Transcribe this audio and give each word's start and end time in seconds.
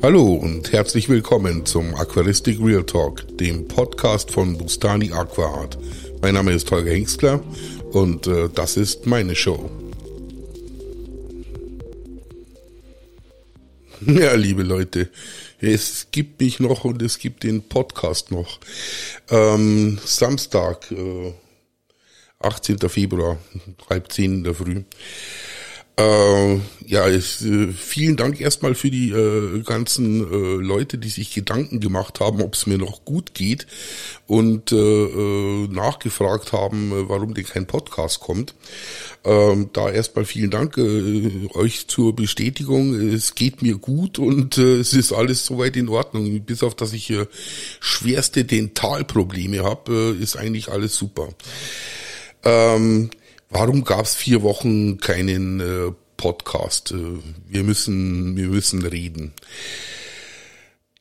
Hallo 0.00 0.34
und 0.34 0.70
herzlich 0.70 1.08
willkommen 1.08 1.66
zum 1.66 1.96
Aquaristik 1.96 2.60
Real 2.60 2.84
Talk, 2.84 3.36
dem 3.36 3.66
Podcast 3.66 4.30
von 4.30 4.56
Bustani 4.56 5.10
Aquaart. 5.10 5.76
Mein 6.22 6.34
Name 6.34 6.52
ist 6.52 6.70
Holger 6.70 6.92
Hengstler 6.92 7.42
und 7.90 8.28
äh, 8.28 8.48
das 8.48 8.76
ist 8.76 9.06
meine 9.06 9.34
Show. 9.34 9.68
Ja, 14.06 14.34
liebe 14.34 14.62
Leute, 14.62 15.10
es 15.58 16.06
gibt 16.12 16.40
mich 16.40 16.60
noch 16.60 16.84
und 16.84 17.02
es 17.02 17.18
gibt 17.18 17.42
den 17.42 17.68
Podcast 17.68 18.30
noch. 18.30 18.60
Ähm, 19.28 19.98
Samstag, 20.04 20.92
äh, 20.92 21.32
18. 22.38 22.78
Februar, 22.88 23.38
halb 23.90 24.12
zehn 24.12 24.34
in 24.34 24.44
der 24.44 24.54
Früh. 24.54 24.84
Äh, 25.98 26.60
ja, 26.86 27.08
ich, 27.08 27.44
äh, 27.44 27.72
vielen 27.72 28.16
Dank 28.16 28.40
erstmal 28.40 28.76
für 28.76 28.88
die 28.88 29.10
äh, 29.10 29.62
ganzen 29.64 30.20
äh, 30.20 30.62
Leute, 30.62 30.96
die 30.96 31.08
sich 31.08 31.34
Gedanken 31.34 31.80
gemacht 31.80 32.20
haben, 32.20 32.40
ob 32.40 32.54
es 32.54 32.66
mir 32.66 32.78
noch 32.78 33.04
gut 33.04 33.34
geht 33.34 33.66
und 34.28 34.70
äh, 34.70 35.66
nachgefragt 35.66 36.52
haben, 36.52 36.92
warum 37.08 37.34
denn 37.34 37.46
kein 37.46 37.66
Podcast 37.66 38.20
kommt. 38.20 38.54
Ähm, 39.24 39.70
da 39.72 39.90
erstmal 39.90 40.24
vielen 40.24 40.52
Dank 40.52 40.78
euch 40.78 41.88
zur 41.88 42.14
Bestätigung. 42.14 42.94
Es 42.94 43.34
geht 43.34 43.62
mir 43.62 43.76
gut 43.76 44.20
und 44.20 44.56
es 44.56 44.92
ist 44.92 45.12
alles 45.12 45.44
soweit 45.44 45.76
in 45.76 45.88
Ordnung. 45.88 46.40
Bis 46.42 46.62
auf, 46.62 46.76
dass 46.76 46.92
ich 46.92 47.12
schwerste 47.80 48.44
Dentalprobleme 48.44 49.64
habe, 49.64 50.16
ist 50.20 50.36
eigentlich 50.36 50.68
alles 50.68 50.94
super. 50.94 51.30
Ähm, 52.44 53.10
Warum 53.50 53.84
gab 53.84 54.04
es 54.04 54.14
vier 54.14 54.42
Wochen 54.42 54.98
keinen 54.98 55.60
äh, 55.60 55.92
Podcast? 56.16 56.92
Äh, 56.92 57.18
wir 57.48 57.64
müssen, 57.64 58.36
wir 58.36 58.48
müssen 58.48 58.84
reden. 58.84 59.32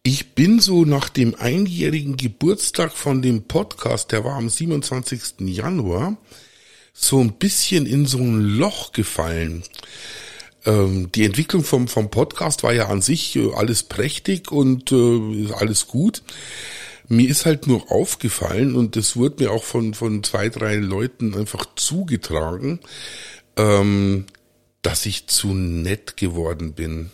Ich 0.04 0.34
bin 0.34 0.62
so 0.62 0.86
nach 0.86 1.10
dem 1.10 1.36
einjährigen 1.36 2.16
Geburtstag 2.16 2.94
von 2.94 3.22
dem 3.22 3.44
Podcast, 3.44 4.14
der 4.14 4.24
war 4.24 4.36
am 4.36 4.48
27. 4.48 5.42
Januar, 5.42 6.16
so 6.94 7.20
ein 7.20 7.34
bisschen 7.34 7.86
in 7.86 8.06
so 8.06 8.20
ein 8.20 8.40
Loch 8.40 8.94
gefallen. 8.94 9.64
Ähm, 10.66 11.12
die 11.12 11.26
Entwicklung 11.26 11.66
vom, 11.66 11.90
vom 11.90 12.10
Podcast 12.10 12.64
war 12.64 12.74
ja 12.74 12.88
an 12.88 13.02
sich 13.02 13.36
äh, 13.36 13.52
alles 13.56 13.84
prächtig 13.84 14.54
und 14.54 14.94
äh, 14.94 15.52
alles 15.52 15.88
gut. 15.88 16.24
Mir 17.08 17.30
ist 17.30 17.46
halt 17.46 17.68
nur 17.68 17.92
aufgefallen 17.92 18.76
und 18.76 18.96
das 18.96 19.16
wurde 19.16 19.44
mir 19.44 19.52
auch 19.52 19.64
von, 19.64 19.94
von 19.94 20.24
zwei, 20.24 20.50
drei 20.50 20.76
Leuten 20.76 21.36
einfach 21.36 21.66
zugetragen, 21.76 22.80
ähm, 23.56 24.26
dass 24.82 25.06
ich 25.06 25.28
zu 25.28 25.54
nett 25.54 26.18
geworden 26.18 26.74
bin 26.74 27.12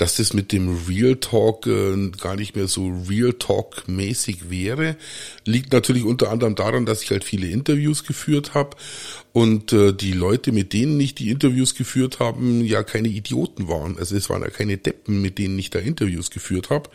dass 0.00 0.16
das 0.16 0.32
mit 0.32 0.50
dem 0.52 0.86
Real 0.88 1.16
Talk 1.16 1.66
äh, 1.66 2.10
gar 2.18 2.34
nicht 2.34 2.56
mehr 2.56 2.68
so 2.68 2.90
Real 3.06 3.34
Talk 3.34 3.86
mäßig 3.86 4.48
wäre, 4.48 4.96
liegt 5.44 5.74
natürlich 5.74 6.04
unter 6.04 6.30
anderem 6.30 6.54
daran, 6.54 6.86
dass 6.86 7.02
ich 7.02 7.10
halt 7.10 7.22
viele 7.22 7.48
Interviews 7.48 8.04
geführt 8.04 8.54
habe 8.54 8.78
und 9.34 9.74
äh, 9.74 9.92
die 9.92 10.12
Leute, 10.12 10.52
mit 10.52 10.72
denen 10.72 10.98
ich 10.98 11.14
die 11.14 11.28
Interviews 11.28 11.74
geführt 11.74 12.18
haben, 12.18 12.64
ja 12.64 12.82
keine 12.82 13.08
Idioten 13.08 13.68
waren. 13.68 13.98
Also 13.98 14.16
es 14.16 14.30
waren 14.30 14.40
ja 14.40 14.48
keine 14.48 14.78
Deppen, 14.78 15.20
mit 15.20 15.36
denen 15.36 15.58
ich 15.58 15.68
da 15.68 15.78
Interviews 15.78 16.30
geführt 16.30 16.70
habe. 16.70 16.88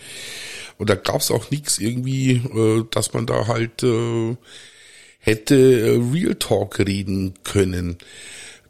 Und 0.79 0.89
da 0.89 0.95
gab's 0.95 1.29
auch 1.29 1.51
nichts 1.51 1.77
irgendwie, 1.77 2.31
äh, 2.31 2.85
dass 2.89 3.13
man 3.13 3.27
da 3.27 3.45
halt 3.45 3.83
äh, 3.83 4.35
hätte 5.19 5.55
äh, 5.55 5.99
Real 6.11 6.33
Talk 6.33 6.79
reden 6.79 7.35
können. 7.43 7.99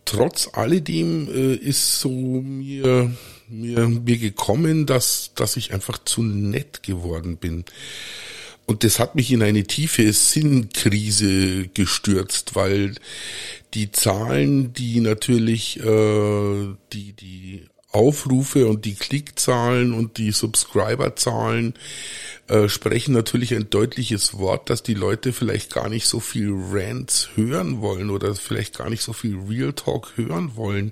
Trotz 0.06 0.50
alledem 0.53 1.28
äh, 1.28 1.56
ist 1.56 2.00
so 2.00 2.09
mir 2.09 3.11
mir, 3.48 3.88
mir 3.88 4.17
gekommen, 4.17 4.86
dass, 4.86 5.31
dass 5.36 5.58
ich 5.58 5.73
einfach 5.73 5.98
zu 6.03 6.23
nett 6.23 6.84
geworden 6.84 7.38
bin. 7.38 7.66
Und 8.66 8.83
das 8.83 9.00
hat 9.00 9.16
mich 9.16 9.31
in 9.31 9.44
eine 9.44 9.64
tiefe 9.64 10.11
Sinnkrise 10.11 11.67
gestürzt, 11.67 12.55
weil 12.55 12.95
die 13.76 13.92
Zahlen, 13.92 14.73
die 14.73 15.02
natürlich 15.02 15.80
äh, 15.80 16.73
die 16.92 17.14
die 17.14 17.66
Aufrufe 17.95 18.67
und 18.67 18.83
die 18.83 18.95
Klickzahlen 18.95 19.94
und 19.94 20.17
die 20.17 20.32
Subscriberzahlen 20.32 21.73
äh, 22.48 22.67
sprechen 22.67 23.14
natürlich 23.14 23.56
ein 23.56 23.70
deutliches 23.70 24.38
Wort, 24.38 24.70
dass 24.70 24.83
die 24.83 24.94
Leute 24.94 25.32
vielleicht 25.32 25.73
gar 25.73 25.88
nicht 25.88 26.05
so 26.05 26.20
viel 26.20 26.54
Rants 26.54 27.30
hören 27.36 27.80
wollen 27.80 28.10
oder 28.10 28.36
vielleicht 28.36 28.78
gar 28.78 28.89
nicht 28.89 29.02
so 29.02 29.14
viel 29.14 29.39
Real 29.50 29.72
Talk 29.72 30.14
hören 30.17 30.58
wollen. 30.58 30.92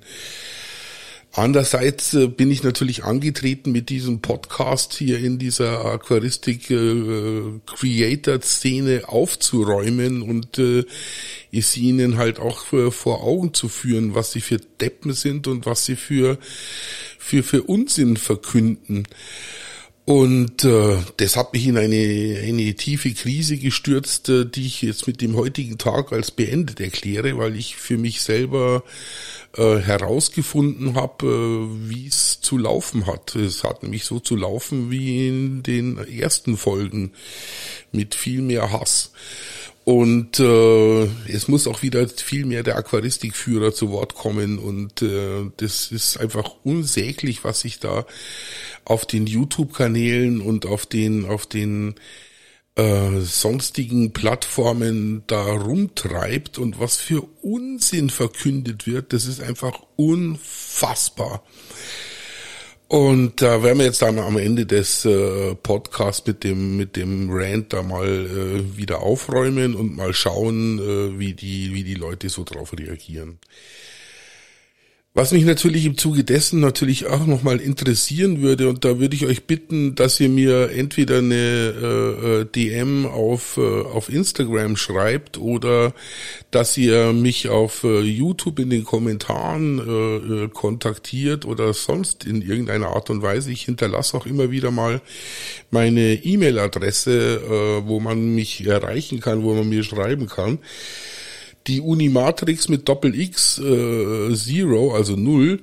Andererseits 1.35 2.13
äh, 2.13 2.27
bin 2.27 2.51
ich 2.51 2.61
natürlich 2.61 3.03
angetreten 3.05 3.71
mit 3.71 3.89
diesem 3.89 4.21
Podcast 4.21 4.93
hier 4.93 5.17
in 5.17 5.39
dieser 5.39 5.83
Aquaristik 5.83 6.69
äh, 6.69 7.41
Creator 7.65 8.39
Szene 8.39 9.05
aufzuräumen 9.07 10.21
und 10.21 10.59
äh, 10.59 10.85
ist 11.49 11.75
ihnen 11.75 12.17
halt 12.17 12.39
auch 12.39 12.65
vor 12.91 13.23
Augen 13.23 13.53
zu 13.55 13.67
führen, 13.67 14.13
was 14.13 14.31
sie 14.31 14.41
für 14.41 14.57
Deppen 14.57 15.13
sind 15.13 15.47
und 15.47 15.65
was 15.65 15.85
sie 15.85 15.95
für 15.95 16.37
für 17.17 17.41
für 17.41 17.63
Unsinn 17.63 18.17
verkünden. 18.17 19.07
Und 20.05 20.65
äh, 20.65 20.97
das 21.15 21.37
hat 21.37 21.53
mich 21.53 21.65
in 21.65 21.77
eine, 21.77 22.41
eine 22.43 22.73
tiefe 22.73 23.13
Krise 23.13 23.55
gestürzt, 23.57 24.27
äh, 24.27 24.45
die 24.45 24.65
ich 24.65 24.81
jetzt 24.81 25.07
mit 25.07 25.21
dem 25.21 25.37
heutigen 25.37 25.77
Tag 25.77 26.11
als 26.11 26.29
beendet 26.29 26.81
erkläre, 26.81 27.37
weil 27.37 27.55
ich 27.55 27.77
für 27.77 27.97
mich 27.97 28.21
selber 28.21 28.83
äh, 29.55 29.77
herausgefunden 29.77 30.95
habe, 30.95 31.25
äh, 31.25 31.89
wie 31.89 32.07
es 32.07 32.41
zu 32.41 32.57
laufen 32.57 33.07
hat. 33.07 33.35
Es 33.37 33.63
hat 33.63 33.83
nämlich 33.83 34.03
so 34.03 34.19
zu 34.19 34.35
laufen 34.35 34.91
wie 34.91 35.29
in 35.29 35.63
den 35.63 35.97
ersten 35.97 36.57
Folgen 36.57 37.13
mit 37.93 38.13
viel 38.13 38.41
mehr 38.41 38.73
Hass. 38.73 39.13
Und 39.85 40.39
äh, 40.39 41.03
es 41.27 41.47
muss 41.49 41.67
auch 41.67 41.81
wieder 41.81 42.07
viel 42.07 42.45
mehr 42.45 42.63
der 42.63 42.77
Aquaristikführer 42.77 43.73
zu 43.73 43.89
Wort 43.89 44.15
kommen. 44.15 44.57
Und 44.57 45.01
äh, 45.01 45.51
das 45.57 45.91
ist 45.91 46.17
einfach 46.17 46.51
unsäglich, 46.63 47.43
was 47.43 47.61
sich 47.61 47.79
da 47.79 48.05
auf 48.85 49.05
den 49.05 49.27
YouTube-Kanälen 49.27 50.39
und 50.39 50.65
auf 50.65 50.85
den, 50.85 51.25
auf 51.25 51.45
den 51.45 51.95
äh, 52.75 53.19
sonstigen 53.19 54.13
Plattformen 54.13 55.23
da 55.27 55.43
rumtreibt 55.43 56.57
und 56.57 56.79
was 56.79 56.97
für 56.97 57.21
Unsinn 57.41 58.09
verkündet 58.09 58.87
wird, 58.87 59.13
das 59.13 59.25
ist 59.25 59.41
einfach 59.41 59.79
unfassbar. 59.95 61.43
Und 62.93 63.41
da 63.41 63.63
werden 63.63 63.79
wir 63.79 63.87
jetzt 63.87 64.03
dann 64.03 64.19
am 64.19 64.37
Ende 64.37 64.67
des 64.67 65.03
äh, 65.03 65.55
Podcasts 65.55 66.27
mit 66.27 66.43
dem 66.43 66.77
mit 66.77 66.95
dem 66.95 67.31
Rant 67.31 67.73
da 67.73 67.81
mal 67.81 68.05
äh, 68.07 68.77
wieder 68.77 69.01
aufräumen 69.01 69.73
und 69.73 69.97
mal 69.97 70.13
schauen, 70.13 70.77
äh, 70.77 71.17
wie 71.17 71.33
die 71.33 71.73
wie 71.73 71.83
die 71.83 71.95
Leute 71.95 72.29
so 72.29 72.43
drauf 72.43 72.71
reagieren. 72.77 73.39
Was 75.15 75.31
mich 75.31 75.45
natürlich 75.45 75.85
im 75.85 75.95
Zuge 75.95 76.23
dessen 76.23 76.59
natürlich 76.59 77.05
auch 77.05 77.27
nochmal 77.27 77.61
interessieren 77.61 78.41
würde, 78.41 78.67
und 78.67 78.83
da 78.83 78.97
würde 78.97 79.15
ich 79.15 79.27
euch 79.27 79.43
bitten, 79.43 79.93
dass 79.93 80.19
ihr 80.19 80.27
mir 80.27 80.71
entweder 80.71 81.19
eine 81.19 81.35
äh, 81.35 82.41
äh 82.41 82.45
DM 82.45 83.05
auf, 83.05 83.57
äh, 83.57 83.61
auf 83.61 84.09
Instagram 84.09 84.75
schreibt 84.75 85.37
oder 85.37 85.93
dass 86.49 86.75
ihr 86.77 87.13
mich 87.13 87.49
auf 87.49 87.83
äh, 87.83 88.01
YouTube 88.01 88.57
in 88.57 88.71
den 88.71 88.85
Kommentaren 88.85 89.77
äh, 89.77 90.45
äh, 90.45 90.49
kontaktiert 90.49 91.45
oder 91.45 91.75
sonst 91.75 92.25
in 92.25 92.41
irgendeiner 92.41 92.87
Art 92.87 93.11
und 93.11 93.21
Weise. 93.21 93.51
Ich 93.51 93.65
hinterlasse 93.65 94.17
auch 94.17 94.25
immer 94.25 94.49
wieder 94.49 94.71
mal 94.71 94.99
meine 95.69 96.15
E-Mail-Adresse, 96.23 97.11
äh, 97.83 97.87
wo 97.87 97.99
man 97.99 98.33
mich 98.33 98.65
erreichen 98.65 99.19
kann, 99.19 99.43
wo 99.43 99.53
man 99.53 99.69
mir 99.69 99.83
schreiben 99.83 100.25
kann. 100.25 100.57
Die 101.67 101.79
Unimatrix 101.79 102.67
mit 102.67 102.89
Doppel 102.89 103.17
X 103.17 103.57
äh, 103.59 104.33
Zero, 104.35 104.93
also 104.93 105.15
null, 105.15 105.61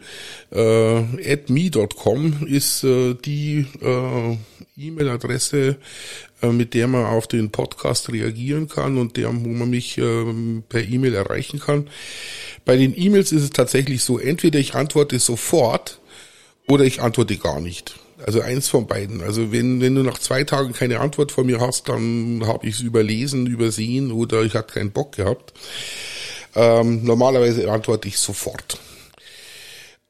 äh, 0.51 0.97
at 1.33 1.51
me.com 1.51 2.47
ist 2.47 2.85
äh, 2.85 3.15
die 3.15 3.67
äh, 3.83 4.37
E-Mail-Adresse, 4.79 5.77
äh, 6.43 6.49
mit 6.49 6.73
der 6.73 6.87
man 6.87 7.05
auf 7.05 7.27
den 7.27 7.51
Podcast 7.51 8.11
reagieren 8.11 8.69
kann 8.69 8.97
und 8.97 9.17
der, 9.19 9.29
wo 9.29 9.49
man 9.49 9.69
mich 9.69 9.99
äh, 9.99 10.25
per 10.69 10.83
E-Mail 10.83 11.15
erreichen 11.15 11.61
kann. 11.61 11.89
Bei 12.65 12.77
den 12.77 12.97
E-Mails 12.97 13.33
ist 13.33 13.43
es 13.43 13.51
tatsächlich 13.51 14.03
so, 14.03 14.19
entweder 14.19 14.59
ich 14.59 14.75
antworte 14.75 15.19
sofort 15.19 16.01
oder 16.67 16.85
ich 16.85 17.03
antworte 17.03 17.37
gar 17.37 17.61
nicht. 17.61 17.95
Also 18.27 18.41
eins 18.41 18.69
von 18.69 18.87
beiden. 18.87 19.23
Also 19.23 19.53
wenn, 19.53 19.81
wenn 19.81 19.95
du 19.95 20.03
nach 20.03 20.19
zwei 20.19 20.45
Tagen 20.45 20.73
keine 20.73 21.01
Antwort 21.01 21.33
von 21.33 21.47
mir 21.47 21.61
hast, 21.61 21.89
dann 21.89 22.43
habe 22.47 22.67
ich 22.67 22.77
es 22.77 22.81
überlesen, 22.81 23.47
übersehen 23.47 24.13
oder 24.13 24.43
ich 24.43 24.55
hatte 24.55 24.75
keinen 24.75 24.93
Bock 24.93 25.17
gehabt. 25.17 25.53
Ähm, 26.55 27.05
normalerweise 27.05 27.71
antworte 27.71 28.09
ich 28.09 28.19
sofort. 28.19 28.79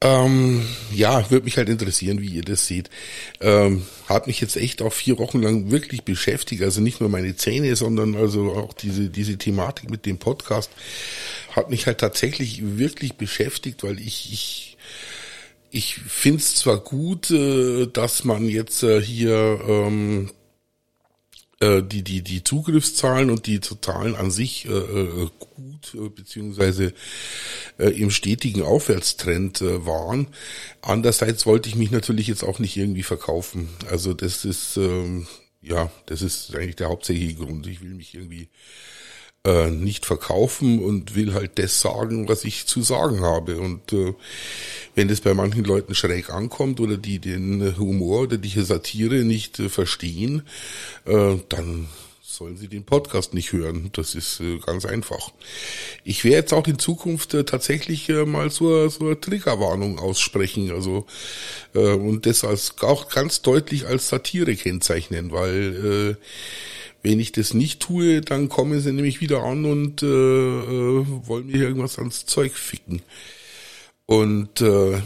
Ähm, 0.03 0.65
ja, 0.91 1.29
würde 1.29 1.45
mich 1.45 1.57
halt 1.57 1.69
interessieren, 1.69 2.21
wie 2.21 2.29
ihr 2.29 2.41
das 2.41 2.65
seht. 2.65 2.89
Ähm, 3.39 3.85
hat 4.09 4.25
mich 4.25 4.41
jetzt 4.41 4.57
echt 4.57 4.81
auch 4.81 4.91
vier 4.91 5.19
Wochen 5.19 5.43
lang 5.43 5.69
wirklich 5.69 6.03
beschäftigt. 6.03 6.63
Also 6.63 6.81
nicht 6.81 7.01
nur 7.01 7.09
meine 7.09 7.35
Zähne, 7.35 7.75
sondern 7.75 8.15
also 8.15 8.51
auch 8.53 8.73
diese, 8.73 9.09
diese 9.09 9.37
Thematik 9.37 9.91
mit 9.91 10.07
dem 10.07 10.17
Podcast 10.17 10.71
hat 11.51 11.69
mich 11.69 11.85
halt 11.85 11.99
tatsächlich 11.99 12.77
wirklich 12.79 13.13
beschäftigt, 13.13 13.83
weil 13.83 13.99
ich, 13.99 14.33
ich 14.33 14.70
ich 15.71 15.95
finde 15.95 16.39
es 16.39 16.55
zwar 16.55 16.79
gut, 16.79 17.31
äh, 17.31 17.87
dass 17.87 18.23
man 18.23 18.47
jetzt 18.47 18.83
äh, 18.83 19.01
hier 19.01 19.59
ähm, 19.67 20.31
äh, 21.61 21.81
die, 21.81 22.03
die, 22.03 22.21
die 22.21 22.43
Zugriffszahlen 22.43 23.29
und 23.29 23.47
die 23.47 23.61
Zahlen 23.61 24.15
an 24.15 24.31
sich 24.31 24.65
äh, 24.65 24.71
äh, 24.71 25.29
gut 25.55 25.93
äh, 25.95 26.09
beziehungsweise 26.09 26.93
äh, 27.77 27.89
im 27.89 28.11
stetigen 28.11 28.63
Aufwärtstrend 28.63 29.61
äh, 29.61 29.85
waren. 29.85 30.27
Andererseits 30.81 31.45
wollte 31.45 31.69
ich 31.69 31.75
mich 31.75 31.91
natürlich 31.91 32.27
jetzt 32.27 32.43
auch 32.43 32.59
nicht 32.59 32.75
irgendwie 32.75 33.03
verkaufen. 33.03 33.69
Also 33.89 34.13
das 34.13 34.43
ist 34.43 34.77
ähm, 34.77 35.27
ja, 35.61 35.91
das 36.07 36.21
ist 36.21 36.55
eigentlich 36.55 36.75
der 36.75 36.89
hauptsächliche 36.89 37.35
Grund. 37.35 37.67
Ich 37.67 37.81
will 37.81 37.93
mich 37.93 38.15
irgendwie 38.15 38.49
äh, 39.45 39.71
nicht 39.71 40.05
verkaufen 40.05 40.83
und 40.83 41.15
will 41.15 41.33
halt 41.33 41.57
das 41.57 41.81
sagen, 41.81 42.27
was 42.27 42.43
ich 42.43 42.67
zu 42.67 42.81
sagen 42.81 43.21
habe. 43.21 43.57
Und 43.57 43.91
äh, 43.91 44.13
wenn 44.95 45.07
das 45.07 45.21
bei 45.21 45.33
manchen 45.33 45.63
Leuten 45.63 45.95
schräg 45.95 46.29
ankommt 46.29 46.79
oder 46.79 46.97
die 46.97 47.19
den 47.19 47.77
Humor 47.77 48.21
oder 48.21 48.37
die 48.37 48.61
Satire 48.61 49.23
nicht 49.23 49.59
äh, 49.59 49.69
verstehen, 49.69 50.43
äh, 51.05 51.37
dann 51.49 51.87
sollen 52.35 52.57
sie 52.57 52.67
den 52.67 52.85
Podcast 52.85 53.33
nicht 53.33 53.51
hören. 53.51 53.89
Das 53.93 54.15
ist 54.15 54.39
äh, 54.39 54.59
ganz 54.59 54.85
einfach. 54.85 55.31
Ich 56.03 56.23
werde 56.23 56.37
jetzt 56.37 56.53
auch 56.53 56.67
in 56.67 56.79
Zukunft 56.79 57.33
äh, 57.33 57.43
tatsächlich 57.43 58.09
äh, 58.09 58.25
mal 58.25 58.49
so, 58.49 58.87
so 58.89 59.05
eine 59.05 59.19
Triggerwarnung 59.19 59.99
aussprechen. 59.99 60.71
Also 60.71 61.05
und 61.73 62.25
das 62.25 62.43
als 62.43 62.75
auch 62.81 63.07
ganz 63.07 63.41
deutlich 63.41 63.87
als 63.87 64.09
Satire 64.09 64.55
kennzeichnen, 64.55 65.31
weil 65.31 66.17
wenn 67.01 67.19
ich 67.19 67.31
das 67.31 67.53
nicht 67.53 67.79
tue, 67.79 68.19
dann 68.19 68.49
kommen 68.49 68.81
sie 68.81 68.91
nämlich 68.91 69.21
wieder 69.21 69.43
an 69.43 69.63
und 69.63 70.01
wollen 70.01 71.47
mir 71.47 71.61
irgendwas 71.61 71.97
ans 71.97 72.25
Zeug 72.25 72.53
ficken. 72.53 73.01
Und 74.05 74.61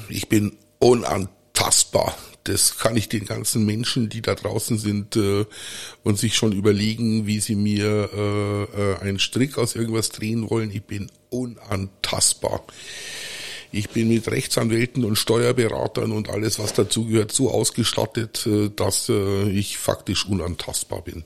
ich 0.10 0.28
bin 0.28 0.58
unantastbar. 0.80 2.18
Das 2.46 2.78
kann 2.78 2.96
ich 2.96 3.10
den 3.10 3.26
ganzen 3.26 3.66
Menschen, 3.66 4.08
die 4.08 4.22
da 4.22 4.36
draußen 4.36 4.78
sind 4.78 5.16
äh, 5.16 5.46
und 6.04 6.18
sich 6.18 6.36
schon 6.36 6.52
überlegen, 6.52 7.28
wie 7.28 7.40
sie 7.40 7.56
mir 7.56 8.10
äh, 8.14 8.64
äh, 8.64 8.98
einen 9.00 9.20
Strick 9.20 9.58
aus 9.58 9.76
irgendwas 9.76 10.10
drehen 10.10 10.50
wollen. 10.50 10.72
Ich 10.72 10.84
bin 10.84 11.12
unantastbar. 11.30 12.64
Ich 13.72 13.90
bin 13.90 14.08
mit 14.08 14.30
Rechtsanwälten 14.30 15.04
und 15.04 15.18
Steuerberatern 15.18 16.12
und 16.12 16.30
alles, 16.30 16.60
was 16.60 16.74
dazugehört, 16.74 17.32
so 17.32 17.52
ausgestattet, 17.52 18.46
äh, 18.46 18.70
dass 18.70 19.10
äh, 19.10 19.50
ich 19.50 19.78
faktisch 19.78 20.26
unantastbar 20.26 21.02
bin. 21.02 21.24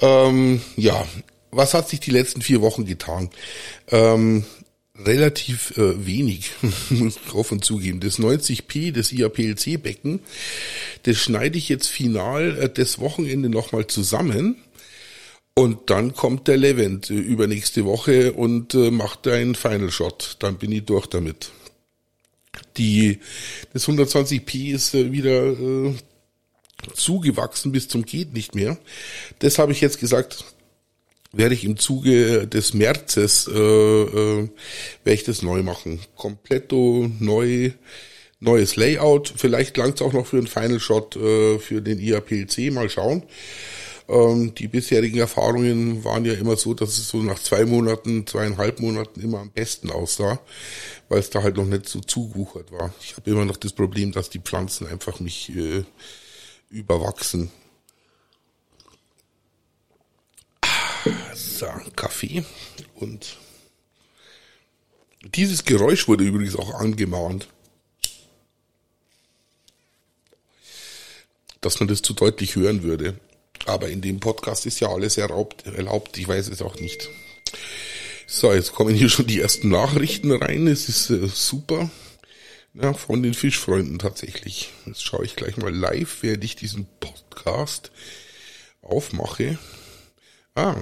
Ähm, 0.00 0.62
ja, 0.76 1.06
was 1.50 1.74
hat 1.74 1.88
sich 1.88 2.00
die 2.00 2.10
letzten 2.10 2.42
vier 2.42 2.62
Wochen 2.62 2.84
getan? 2.84 3.30
Ähm, 3.88 4.44
relativ 4.98 5.76
äh, 5.76 6.06
wenig, 6.06 6.52
muss 6.90 7.18
ich 7.24 7.34
offen 7.34 7.62
zugeben. 7.62 8.00
Das 8.00 8.18
90p, 8.18 8.92
das 8.92 9.12
IAPLC-Becken, 9.12 10.20
das 11.02 11.16
schneide 11.16 11.58
ich 11.58 11.68
jetzt 11.68 11.88
final 11.88 12.58
äh, 12.58 12.68
das 12.68 12.98
Wochenende 12.98 13.48
nochmal 13.48 13.86
zusammen. 13.86 14.56
Und 15.56 15.90
dann 15.90 16.14
kommt 16.14 16.48
der 16.48 16.56
Levent 16.56 17.10
äh, 17.10 17.14
übernächste 17.14 17.84
Woche 17.84 18.32
und 18.32 18.74
äh, 18.74 18.90
macht 18.90 19.26
einen 19.28 19.54
Final 19.54 19.90
Shot. 19.90 20.36
Dann 20.40 20.58
bin 20.58 20.72
ich 20.72 20.84
durch 20.84 21.06
damit. 21.06 21.50
Die, 22.76 23.20
das 23.72 23.88
120p 23.88 24.72
ist 24.72 24.94
äh, 24.94 25.12
wieder 25.12 25.46
äh, 25.46 25.94
zugewachsen 26.94 27.72
bis 27.72 27.88
zum 27.88 28.04
geht 28.04 28.32
nicht 28.32 28.54
mehr. 28.54 28.78
Das 29.38 29.58
habe 29.58 29.72
ich 29.72 29.80
jetzt 29.80 30.00
gesagt, 30.00 30.44
werde 31.36 31.54
ich 31.54 31.64
im 31.64 31.76
Zuge 31.76 32.46
des 32.46 32.74
Märzes, 32.74 33.48
äh, 33.48 33.52
äh, 33.52 34.48
werde 35.04 35.14
ich 35.14 35.24
das 35.24 35.42
neu 35.42 35.62
machen. 35.62 36.00
Kompletto 36.16 37.10
neu, 37.18 37.70
neues 38.40 38.76
Layout. 38.76 39.32
Vielleicht 39.36 39.76
langt 39.76 39.96
es 39.96 40.02
auch 40.02 40.12
noch 40.12 40.26
für 40.26 40.38
einen 40.38 40.46
Final 40.46 40.80
Shot 40.80 41.16
äh, 41.16 41.58
für 41.58 41.82
den 41.82 41.98
IAPLC. 41.98 42.72
Mal 42.72 42.90
schauen. 42.90 43.24
Ähm, 44.08 44.54
die 44.54 44.68
bisherigen 44.68 45.18
Erfahrungen 45.18 46.04
waren 46.04 46.24
ja 46.24 46.34
immer 46.34 46.56
so, 46.56 46.74
dass 46.74 46.98
es 46.98 47.08
so 47.08 47.22
nach 47.22 47.38
zwei 47.38 47.64
Monaten, 47.64 48.26
zweieinhalb 48.26 48.80
Monaten 48.80 49.20
immer 49.20 49.38
am 49.38 49.50
besten 49.50 49.90
aussah, 49.90 50.40
weil 51.08 51.20
es 51.20 51.30
da 51.30 51.42
halt 51.42 51.56
noch 51.56 51.64
nicht 51.64 51.88
so 51.88 52.00
zugewuchert 52.00 52.70
war. 52.70 52.92
Ich 53.00 53.16
habe 53.16 53.30
immer 53.30 53.46
noch 53.46 53.56
das 53.56 53.72
Problem, 53.72 54.12
dass 54.12 54.28
die 54.28 54.40
Pflanzen 54.40 54.86
einfach 54.86 55.20
mich 55.20 55.50
äh, 55.56 55.84
überwachsen. 56.68 57.50
So, 61.34 61.66
Kaffee 61.96 62.44
und 62.94 63.36
dieses 65.34 65.64
Geräusch 65.64 66.08
wurde 66.08 66.24
übrigens 66.24 66.56
auch 66.56 66.74
angemahnt. 66.74 67.48
Dass 71.60 71.80
man 71.80 71.88
das 71.88 72.02
zu 72.02 72.12
deutlich 72.12 72.56
hören 72.56 72.82
würde. 72.82 73.18
Aber 73.66 73.88
in 73.88 74.02
dem 74.02 74.20
Podcast 74.20 74.66
ist 74.66 74.80
ja 74.80 74.88
alles 74.88 75.16
erlaubt, 75.16 75.66
erlaubt. 75.66 76.18
Ich 76.18 76.28
weiß 76.28 76.48
es 76.48 76.60
auch 76.60 76.78
nicht. 76.78 77.08
So, 78.26 78.52
jetzt 78.52 78.72
kommen 78.72 78.94
hier 78.94 79.08
schon 79.08 79.26
die 79.26 79.40
ersten 79.40 79.70
Nachrichten 79.70 80.32
rein. 80.32 80.66
Es 80.66 80.88
ist 80.88 81.10
äh, 81.10 81.28
super. 81.28 81.90
Ja, 82.74 82.92
von 82.92 83.22
den 83.22 83.34
Fischfreunden 83.34 83.98
tatsächlich. 83.98 84.70
Jetzt 84.84 85.04
schaue 85.04 85.24
ich 85.24 85.36
gleich 85.36 85.56
mal 85.56 85.72
live, 85.72 86.18
während 86.22 86.44
ich 86.44 86.56
diesen 86.56 86.86
Podcast 87.00 87.92
aufmache. 88.82 89.58
Ah, 90.56 90.76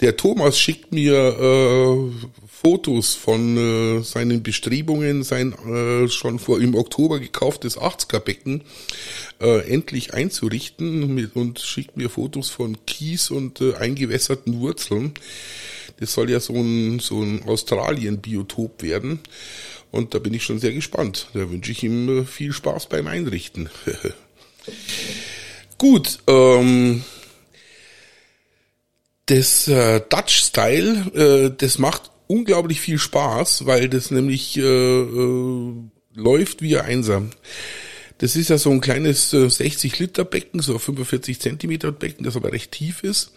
der 0.00 0.16
Thomas 0.16 0.58
schickt 0.58 0.92
mir 0.92 1.14
äh, 1.14 2.10
Fotos 2.48 3.14
von 3.14 3.56
äh, 3.56 4.02
seinen 4.02 4.42
Bestrebungen, 4.42 5.22
sein 5.22 5.52
äh, 5.52 6.08
schon 6.08 6.40
vor 6.40 6.60
im 6.60 6.74
Oktober 6.74 7.20
gekauftes 7.20 7.78
80er-Becken 7.78 8.62
äh, 9.40 9.72
endlich 9.72 10.14
einzurichten 10.14 11.14
mit, 11.14 11.36
und 11.36 11.60
schickt 11.60 11.96
mir 11.96 12.10
Fotos 12.10 12.50
von 12.50 12.84
Kies 12.84 13.30
und 13.30 13.60
äh, 13.60 13.74
eingewässerten 13.74 14.58
Wurzeln. 14.58 15.14
Das 16.00 16.12
soll 16.14 16.30
ja 16.30 16.40
so 16.40 16.54
ein, 16.54 16.98
so 16.98 17.22
ein 17.22 17.44
Australien-Biotop 17.44 18.82
werden. 18.82 19.20
Und 19.92 20.14
da 20.14 20.18
bin 20.18 20.34
ich 20.34 20.42
schon 20.42 20.58
sehr 20.58 20.72
gespannt. 20.72 21.28
Da 21.34 21.48
wünsche 21.48 21.70
ich 21.70 21.84
ihm 21.84 22.22
äh, 22.22 22.24
viel 22.24 22.52
Spaß 22.52 22.86
beim 22.86 23.06
Einrichten. 23.06 23.70
Gut, 25.78 26.18
ähm, 26.26 27.04
das 29.26 29.68
äh, 29.68 30.00
Dutch 30.08 30.42
Style, 30.42 31.12
äh, 31.14 31.54
das 31.56 31.78
macht 31.78 32.10
unglaublich 32.26 32.80
viel 32.80 32.98
Spaß, 32.98 33.66
weil 33.66 33.88
das 33.88 34.10
nämlich 34.10 34.56
äh, 34.56 34.62
äh, 34.62 35.72
läuft 36.14 36.62
wie 36.62 36.78
einsam. 36.78 37.30
Das 38.18 38.36
ist 38.36 38.50
ja 38.50 38.58
so 38.58 38.70
ein 38.70 38.80
kleines 38.80 39.32
äh, 39.32 39.48
60 39.48 39.98
Liter 39.98 40.24
Becken, 40.24 40.60
so 40.60 40.78
45 40.78 41.40
Zentimeter 41.40 41.92
Becken, 41.92 42.24
das 42.24 42.36
aber 42.36 42.52
recht 42.52 42.72
tief 42.72 43.02
ist. 43.02 43.32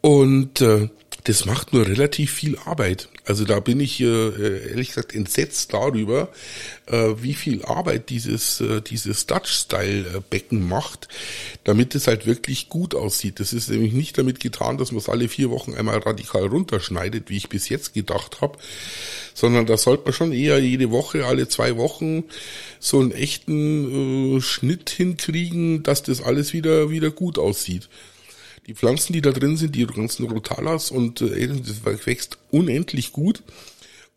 Und 0.00 0.60
äh, 0.60 0.88
das 1.24 1.44
macht 1.44 1.72
nur 1.72 1.86
relativ 1.86 2.32
viel 2.32 2.58
Arbeit. 2.58 3.08
Also 3.26 3.44
da 3.44 3.58
bin 3.58 3.80
ich 3.80 4.00
äh, 4.00 4.68
ehrlich 4.70 4.88
gesagt 4.88 5.12
entsetzt 5.12 5.74
darüber, 5.74 6.28
äh, 6.86 7.14
wie 7.18 7.34
viel 7.34 7.64
Arbeit 7.64 8.08
dieses 8.08 8.60
äh, 8.60 8.80
dieses 8.80 9.26
Dutch-Style-Becken 9.26 10.66
macht, 10.66 11.08
damit 11.64 11.96
es 11.96 12.06
halt 12.06 12.26
wirklich 12.26 12.68
gut 12.68 12.94
aussieht. 12.94 13.40
Das 13.40 13.52
ist 13.52 13.68
nämlich 13.68 13.92
nicht 13.92 14.16
damit 14.16 14.38
getan, 14.38 14.78
dass 14.78 14.92
man 14.92 15.00
es 15.00 15.08
alle 15.08 15.28
vier 15.28 15.50
Wochen 15.50 15.74
einmal 15.74 15.98
radikal 15.98 16.46
runterschneidet, 16.46 17.28
wie 17.28 17.36
ich 17.36 17.48
bis 17.48 17.68
jetzt 17.68 17.94
gedacht 17.94 18.40
habe, 18.40 18.58
sondern 19.34 19.66
da 19.66 19.76
sollte 19.76 20.04
man 20.04 20.12
schon 20.12 20.32
eher 20.32 20.60
jede 20.60 20.92
Woche, 20.92 21.26
alle 21.26 21.48
zwei 21.48 21.76
Wochen 21.76 22.22
so 22.78 23.00
einen 23.00 23.10
echten 23.10 24.36
äh, 24.36 24.40
Schnitt 24.40 24.88
hinkriegen, 24.88 25.82
dass 25.82 26.04
das 26.04 26.22
alles 26.22 26.52
wieder 26.52 26.90
wieder 26.90 27.10
gut 27.10 27.40
aussieht 27.40 27.88
die 28.66 28.74
Pflanzen, 28.74 29.12
die 29.12 29.22
da 29.22 29.30
drin 29.30 29.56
sind, 29.56 29.74
die 29.76 29.86
ganzen 29.86 30.26
Rotalas 30.26 30.90
und 30.90 31.20
äh, 31.20 31.48
das 31.48 32.06
wächst 32.06 32.38
unendlich 32.50 33.12
gut. 33.12 33.42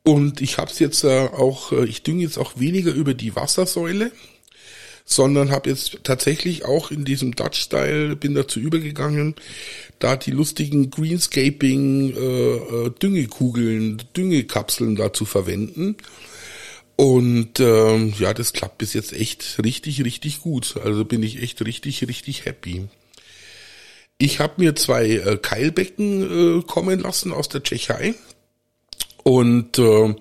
Und 0.04 0.42
ich 0.42 0.58
habe 0.58 0.72
es 0.72 0.80
jetzt 0.80 1.04
äh, 1.04 1.28
auch, 1.28 1.72
äh, 1.72 1.86
ich 1.86 2.04
dünge 2.04 2.24
jetzt 2.24 2.38
auch 2.38 2.60
weniger 2.60 2.94
über 2.94 3.14
die 3.14 3.36
Wassersäule, 3.36 4.12
sondern 5.06 5.52
habe 5.52 5.70
jetzt 5.70 6.00
tatsächlich 6.04 6.66
auch 6.66 6.92
in 6.92 7.06
diesem 7.06 7.36
Dutch-Style, 7.36 8.16
bin 8.16 8.36
dazu 8.36 8.60
übergegangen, 8.60 9.36
da 10.00 10.16
die 10.16 10.32
lustigen 10.32 10.90
Greenscaping 10.92 12.16
äh, 12.16 12.56
äh, 12.56 12.92
Düngekapseln 14.16 14.96
da 14.96 15.14
zu 15.14 15.26
verwenden. 15.26 15.98
Und 16.96 17.60
ähm, 17.60 18.14
ja, 18.20 18.34
das 18.34 18.54
klappt 18.54 18.78
bis 18.78 18.94
jetzt 18.94 19.14
echt 19.14 19.60
richtig, 19.64 20.04
richtig 20.04 20.42
gut. 20.42 20.76
Also 20.84 21.06
bin 21.06 21.24
ich 21.24 21.42
echt 21.42 21.66
richtig, 21.66 22.08
richtig 22.08 22.46
happy. 22.46 22.88
Ich 24.22 24.40
habe 24.40 24.56
mir 24.58 24.76
zwei 24.76 25.08
äh, 25.12 25.38
Keilbecken 25.38 26.60
äh, 26.60 26.64
kommen 26.64 27.00
lassen 27.00 27.32
aus 27.32 27.50
der 27.50 27.64
Tschechei 27.64 28.16
und 29.24 29.80
äh, 29.80 30.14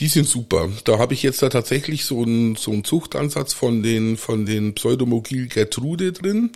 die 0.00 0.08
sind 0.08 0.28
super. 0.28 0.68
Da 0.84 0.98
habe 0.98 1.14
ich 1.14 1.22
jetzt 1.22 1.40
da 1.42 1.48
tatsächlich 1.48 2.04
so 2.04 2.22
einen 2.22 2.56
so 2.56 2.70
einen 2.72 2.84
Zuchtansatz 2.84 3.54
von 3.54 3.82
den 3.82 4.18
von 4.18 4.44
den 4.44 4.74
Pseudomogil 4.74 5.48
Gertrude 5.48 6.12
drin 6.12 6.52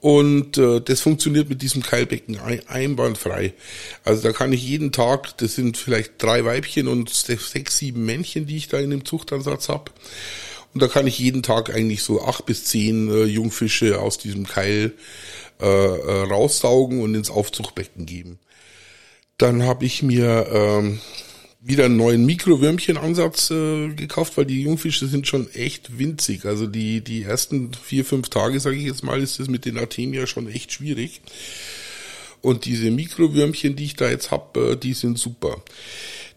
Und 0.00 0.58
äh, 0.58 0.80
das 0.80 1.00
funktioniert 1.00 1.48
mit 1.48 1.62
diesem 1.62 1.82
Keilbecken 1.82 2.38
ein, 2.38 2.60
einwandfrei. 2.68 3.54
Also 4.04 4.22
da 4.22 4.32
kann 4.32 4.52
ich 4.52 4.62
jeden 4.62 4.92
Tag, 4.92 5.36
das 5.38 5.54
sind 5.56 5.76
vielleicht 5.76 6.22
drei 6.22 6.44
Weibchen 6.44 6.86
und 6.86 7.10
sechs, 7.10 7.78
sieben 7.78 8.04
Männchen, 8.04 8.46
die 8.46 8.56
ich 8.56 8.68
da 8.68 8.78
in 8.78 8.90
dem 8.90 9.04
Zuchtansatz 9.04 9.68
habe. 9.68 9.90
Und 10.74 10.82
da 10.82 10.88
kann 10.88 11.06
ich 11.06 11.18
jeden 11.18 11.42
Tag 11.42 11.74
eigentlich 11.74 12.02
so 12.02 12.22
acht 12.22 12.46
bis 12.46 12.64
zehn 12.64 13.10
äh, 13.10 13.24
Jungfische 13.24 14.00
aus 14.00 14.18
diesem 14.18 14.46
Keil 14.46 14.92
äh, 15.60 15.66
äh, 15.66 16.22
raussaugen 16.24 17.00
und 17.00 17.14
ins 17.14 17.30
Aufzuchtbecken 17.30 18.06
geben. 18.06 18.38
Dann 19.38 19.62
habe 19.62 19.84
ich 19.84 20.02
mir 20.02 20.46
ähm, 20.52 21.00
wieder 21.60 21.86
einen 21.86 21.96
neuen 21.96 22.24
Mikrowürmchenansatz 22.26 23.50
äh, 23.50 23.88
gekauft, 23.88 24.36
weil 24.36 24.46
die 24.46 24.62
Jungfische 24.62 25.06
sind 25.06 25.26
schon 25.26 25.50
echt 25.52 25.98
winzig. 25.98 26.44
Also 26.44 26.66
die, 26.66 27.02
die 27.02 27.22
ersten 27.22 27.72
vier, 27.74 28.04
fünf 28.04 28.28
Tage, 28.28 28.60
sage 28.60 28.76
ich 28.76 28.84
jetzt 28.84 29.04
mal, 29.04 29.20
ist 29.20 29.40
das 29.40 29.48
mit 29.48 29.64
den 29.64 29.78
Artemia 29.78 30.26
schon 30.26 30.48
echt 30.48 30.72
schwierig. 30.72 31.20
Und 32.40 32.64
diese 32.64 32.90
Mikrowürmchen, 32.90 33.74
die 33.74 33.84
ich 33.84 33.96
da 33.96 34.08
jetzt 34.08 34.30
hab, 34.30 34.56
äh, 34.56 34.76
die 34.76 34.92
sind 34.92 35.18
super. 35.18 35.62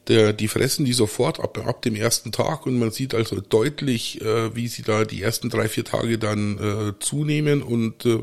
Der, 0.08 0.34
die 0.34 0.48
fressen 0.48 0.84
die 0.84 0.94
sofort 0.94 1.40
ab, 1.40 1.60
ab 1.66 1.84
dem 1.84 1.96
ersten 1.96 2.32
Tag 2.32 2.66
und 2.66 2.80
man 2.80 2.92
sieht 2.92 3.14
also 3.14 3.40
deutlich, 3.40 4.20
äh, 4.22 4.56
wie 4.56 4.68
sie 4.68 4.82
da 4.82 5.06
die 5.06 5.22
ersten 5.22 5.50
drei, 5.50 5.68
vier 5.68 5.86
Tage 5.86 6.18
dann 6.18 6.58
äh, 6.58 7.00
zunehmen 7.00 7.62
und 7.62 8.06
äh, 8.06 8.20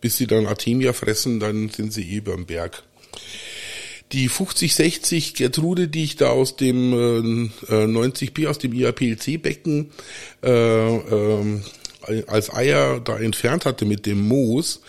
bis 0.00 0.16
sie 0.16 0.26
dann 0.26 0.46
Artemia 0.46 0.92
fressen, 0.92 1.38
dann 1.38 1.68
sind 1.68 1.92
sie 1.92 2.02
eh 2.10 2.16
überm 2.16 2.46
Berg. 2.46 2.82
Die 4.12 4.28
5060 4.28 5.34
Gertrude, 5.34 5.88
die 5.88 6.04
ich 6.04 6.16
da 6.16 6.28
aus 6.28 6.56
dem 6.56 6.92
äh, 6.92 7.72
90p, 7.72 8.48
aus 8.48 8.58
dem 8.58 8.74
IAPLC-Becken 8.74 9.90
äh, 10.42 10.96
äh, 10.96 11.62
als 12.26 12.52
Eier 12.52 13.00
da 13.00 13.18
entfernt 13.18 13.64
hatte 13.64 13.84
mit 13.84 14.06
dem 14.06 14.20
Moos, 14.26 14.82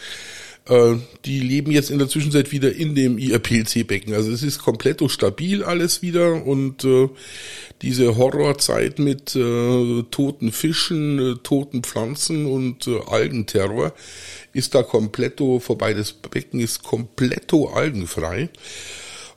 äh, 0.65 0.96
die 1.25 1.39
leben 1.39 1.72
jetzt 1.72 1.89
in 1.89 2.00
der 2.00 2.08
Zwischenzeit 2.08 2.51
wieder 2.51 2.74
in 2.74 2.96
dem 2.96 3.17
IRPLC-Becken. 3.17 4.13
Also 4.13 4.32
es 4.32 4.43
ist 4.43 4.60
komplett 4.60 5.01
stabil 5.12 5.63
alles 5.63 6.01
wieder 6.01 6.46
und 6.46 6.86
äh, 6.86 7.10
diese 7.82 8.15
Horrorzeit 8.15 8.98
mit 8.98 9.36
äh, 9.36 10.03
toten 10.10 10.53
Fischen, 10.53 11.20
äh, 11.20 11.36
toten 11.43 11.84
Pflanzen 11.84 12.46
und 12.46 12.88
äh, 12.88 13.00
Algenterror 13.08 13.93
ist 14.53 14.74
da 14.74 14.84
komplett 14.84 15.39
vorbei. 15.60 15.93
Das 15.93 16.13
Becken 16.13 16.62
ist 16.62 16.84
komplett 16.84 17.51
algenfrei. 17.53 18.50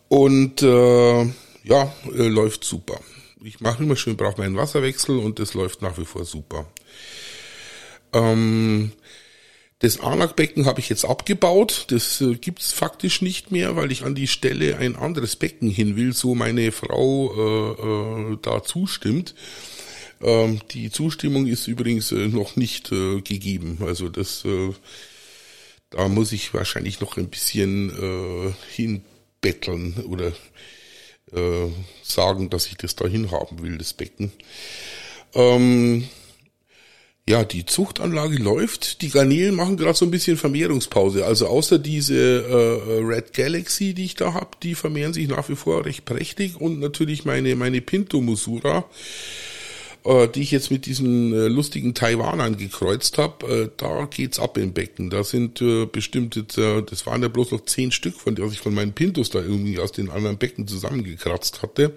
Und 0.08 0.62
ja, 0.62 1.92
läuft 2.04 2.62
super. 2.62 3.00
Ich 3.42 3.60
mache 3.60 3.82
immer 3.82 3.96
schön, 3.96 4.16
brauche 4.16 4.40
meinen 4.40 4.56
Wasserwechsel 4.56 5.18
und 5.18 5.40
das 5.40 5.54
läuft 5.54 5.82
nach 5.82 5.98
wie 5.98 6.04
vor 6.04 6.24
super. 6.24 6.66
Ähm, 8.12 8.92
das 9.78 10.00
Anak-Becken 10.00 10.64
habe 10.64 10.80
ich 10.80 10.88
jetzt 10.88 11.04
abgebaut. 11.04 11.86
Das 11.90 12.20
äh, 12.20 12.34
gibt's 12.34 12.72
faktisch 12.72 13.20
nicht 13.20 13.52
mehr, 13.52 13.76
weil 13.76 13.92
ich 13.92 14.04
an 14.04 14.14
die 14.14 14.26
Stelle 14.26 14.78
ein 14.78 14.96
anderes 14.96 15.36
Becken 15.36 15.68
hin 15.68 15.96
will, 15.96 16.14
so 16.14 16.34
meine 16.34 16.72
Frau 16.72 17.76
äh, 17.76 18.32
äh, 18.32 18.38
da 18.40 18.62
zustimmt. 18.62 19.34
Ähm, 20.22 20.60
die 20.70 20.90
Zustimmung 20.90 21.46
ist 21.46 21.66
übrigens 21.66 22.10
äh, 22.10 22.28
noch 22.28 22.56
nicht 22.56 22.90
äh, 22.90 23.20
gegeben. 23.20 23.78
Also 23.82 24.08
das, 24.08 24.46
äh, 24.46 24.72
da 25.90 26.08
muss 26.08 26.32
ich 26.32 26.54
wahrscheinlich 26.54 27.00
noch 27.00 27.18
ein 27.18 27.28
bisschen 27.28 27.90
äh, 27.90 28.52
hin 28.74 29.04
betteln 29.42 30.04
oder 30.08 30.32
äh, 31.32 31.68
sagen, 32.02 32.48
dass 32.48 32.66
ich 32.66 32.76
das 32.78 32.96
dahin 32.96 33.30
haben 33.30 33.60
will, 33.62 33.76
das 33.76 33.92
Becken. 33.92 34.32
Ähm, 35.34 36.08
ja, 37.28 37.44
die 37.44 37.66
Zuchtanlage 37.66 38.36
läuft. 38.36 39.02
Die 39.02 39.08
Garnelen 39.10 39.56
machen 39.56 39.76
gerade 39.76 39.98
so 39.98 40.04
ein 40.04 40.12
bisschen 40.12 40.36
Vermehrungspause. 40.36 41.26
Also 41.26 41.48
außer 41.48 41.78
diese 41.78 42.14
äh, 42.14 43.04
Red 43.04 43.32
Galaxy, 43.32 43.94
die 43.94 44.04
ich 44.04 44.14
da 44.14 44.32
hab, 44.32 44.60
die 44.60 44.76
vermehren 44.76 45.12
sich 45.12 45.26
nach 45.28 45.48
wie 45.48 45.56
vor 45.56 45.84
recht 45.84 46.04
prächtig 46.04 46.60
und 46.60 46.78
natürlich 46.78 47.24
meine 47.24 47.56
meine 47.56 47.80
Pinto 47.80 48.20
Musura 48.20 48.84
äh, 50.06 50.28
die 50.28 50.42
ich 50.42 50.52
jetzt 50.52 50.70
mit 50.70 50.86
diesen 50.86 51.32
äh, 51.32 51.48
lustigen 51.48 51.94
Taiwanern 51.94 52.56
gekreuzt 52.56 53.18
habe, 53.18 53.46
äh, 53.46 53.70
da 53.76 54.06
geht's 54.06 54.38
ab 54.38 54.56
im 54.56 54.72
Becken. 54.72 55.10
Da 55.10 55.24
sind 55.24 55.60
äh, 55.60 55.86
bestimmt 55.86 56.36
jetzt, 56.36 56.56
äh, 56.58 56.82
das 56.82 57.06
waren 57.06 57.22
ja 57.22 57.28
bloß 57.28 57.50
noch 57.50 57.64
zehn 57.64 57.90
Stück, 57.90 58.14
von 58.14 58.36
denen 58.36 58.52
ich 58.52 58.60
von 58.60 58.74
meinen 58.74 58.92
Pintos 58.92 59.30
da 59.30 59.40
irgendwie 59.40 59.80
aus 59.80 59.92
den 59.92 60.10
anderen 60.10 60.38
Becken 60.38 60.68
zusammengekratzt 60.68 61.62
hatte. 61.62 61.92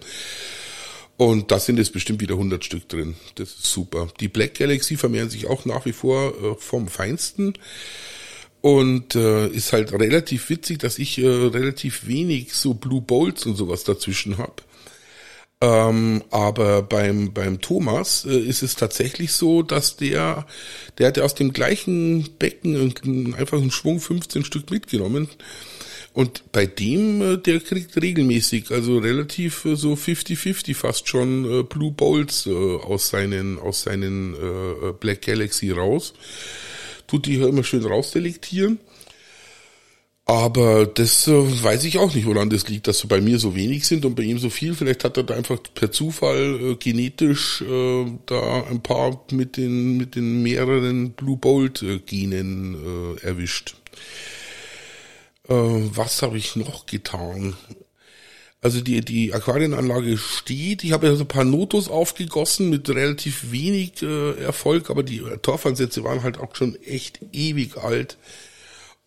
Und 1.20 1.52
da 1.52 1.60
sind 1.60 1.80
jetzt 1.80 1.92
bestimmt 1.92 2.22
wieder 2.22 2.36
100 2.36 2.64
Stück 2.64 2.88
drin. 2.88 3.16
Das 3.36 3.50
ist 3.50 3.66
super. 3.66 4.08
Die 4.22 4.30
Black 4.30 4.54
Galaxy 4.54 4.96
vermehren 4.96 5.30
sich 5.30 5.48
auch 5.48 5.66
nach 5.66 5.86
wie 5.86 5.92
vor 5.92 6.34
äh, 6.42 6.56
vom 6.58 6.88
Feinsten. 6.88 7.56
Und 8.62 9.16
äh, 9.16 9.48
ist 9.50 9.74
halt 9.74 9.92
relativ 9.92 10.50
witzig, 10.50 10.80
dass 10.80 10.98
ich 10.98 11.18
äh, 11.18 11.28
relativ 11.28 12.08
wenig 12.08 12.54
so 12.54 12.74
Blue 12.74 13.02
Bolts 13.02 13.46
und 13.46 13.58
sowas 13.58 13.84
dazwischen 13.84 14.38
hab. 14.38 14.64
Ähm, 15.60 16.24
aber 16.32 16.84
beim, 16.84 17.34
beim 17.34 17.60
Thomas 17.60 18.24
äh, 18.24 18.40
ist 18.40 18.64
es 18.64 18.76
tatsächlich 18.76 19.34
so, 19.34 19.62
dass 19.62 19.98
der, 19.98 20.48
der 20.98 21.08
hat 21.08 21.18
ja 21.18 21.24
aus 21.24 21.36
dem 21.36 21.52
gleichen 21.52 22.30
Becken 22.40 23.36
einfach 23.38 23.58
einen 23.58 23.72
Schwung 23.72 24.00
15 24.00 24.46
Stück 24.46 24.72
mitgenommen. 24.72 25.28
Und 26.14 26.52
bei 26.52 26.66
dem, 26.66 27.22
äh, 27.22 27.38
der 27.38 27.60
kriegt 27.60 28.02
regelmäßig, 28.02 28.72
also 28.72 28.98
relativ 28.98 29.66
äh, 29.66 29.76
so 29.76 29.94
50-50 29.94 30.76
fast 30.76 31.08
schon 31.08 31.46
äh, 31.46 31.64
Blue 31.64 31.92
Bolts 31.92 32.48
aus 32.48 33.10
seinen, 33.10 33.60
aus 33.60 33.84
seinen 33.84 34.36
Black 35.00 35.22
Galaxy 35.22 35.72
raus. 35.72 36.14
Tut 37.08 37.26
die 37.26 37.36
immer 37.36 37.64
schön 37.64 37.86
rausselektieren. 37.86 38.80
Aber 40.26 40.86
das 40.86 41.28
weiß 41.28 41.86
ich 41.86 41.98
auch 41.98 42.14
nicht, 42.14 42.28
woran 42.28 42.52
das 42.52 42.68
liegt, 42.68 42.88
dass 42.88 43.00
so 43.00 43.08
bei 43.08 43.20
mir 43.20 43.40
so 43.40 43.56
wenig 43.56 43.88
sind 43.88 44.06
und 44.06 44.14
bei 44.14 44.22
ihm 44.22 44.38
so 44.38 44.52
viel. 44.52 44.76
Vielleicht 44.76 45.04
hat 45.04 45.18
er 45.18 45.24
da 45.24 45.34
einfach 45.34 45.58
per 45.74 45.92
Zufall 45.92 46.60
äh, 46.62 46.76
genetisch 46.76 47.64
äh, 47.64 48.06
da 48.28 48.64
ein 48.70 48.84
paar 48.84 49.26
mit 49.32 49.58
den 49.58 49.98
mit 49.98 50.16
den 50.16 50.44
mehreren 50.44 51.14
Blue 51.14 51.38
Bolt 51.38 51.84
Genen 52.06 52.76
äh, 52.76 53.26
erwischt. 53.26 53.76
Äh, 55.50 55.54
was 55.54 56.22
habe 56.22 56.38
ich 56.38 56.56
noch 56.56 56.86
getan? 56.86 57.56
Also 58.62 58.82
die, 58.82 59.02
die 59.02 59.34
Aquarienanlage 59.34 60.18
steht. 60.18 60.84
Ich 60.84 60.92
habe 60.92 61.08
ja 61.08 61.16
so 61.16 61.24
ein 61.24 61.28
paar 61.28 61.46
Notos 61.46 61.88
aufgegossen 61.90 62.70
mit 62.70 62.90
relativ 62.90 63.52
wenig 63.52 64.02
äh, 64.04 64.34
Erfolg, 64.42 64.90
aber 64.90 65.02
die 65.04 65.22
Torfansätze 65.42 66.04
waren 66.04 66.24
halt 66.24 66.38
auch 66.38 66.56
schon 66.56 66.76
echt 66.84 67.20
ewig 67.32 67.78
alt. 67.78 68.18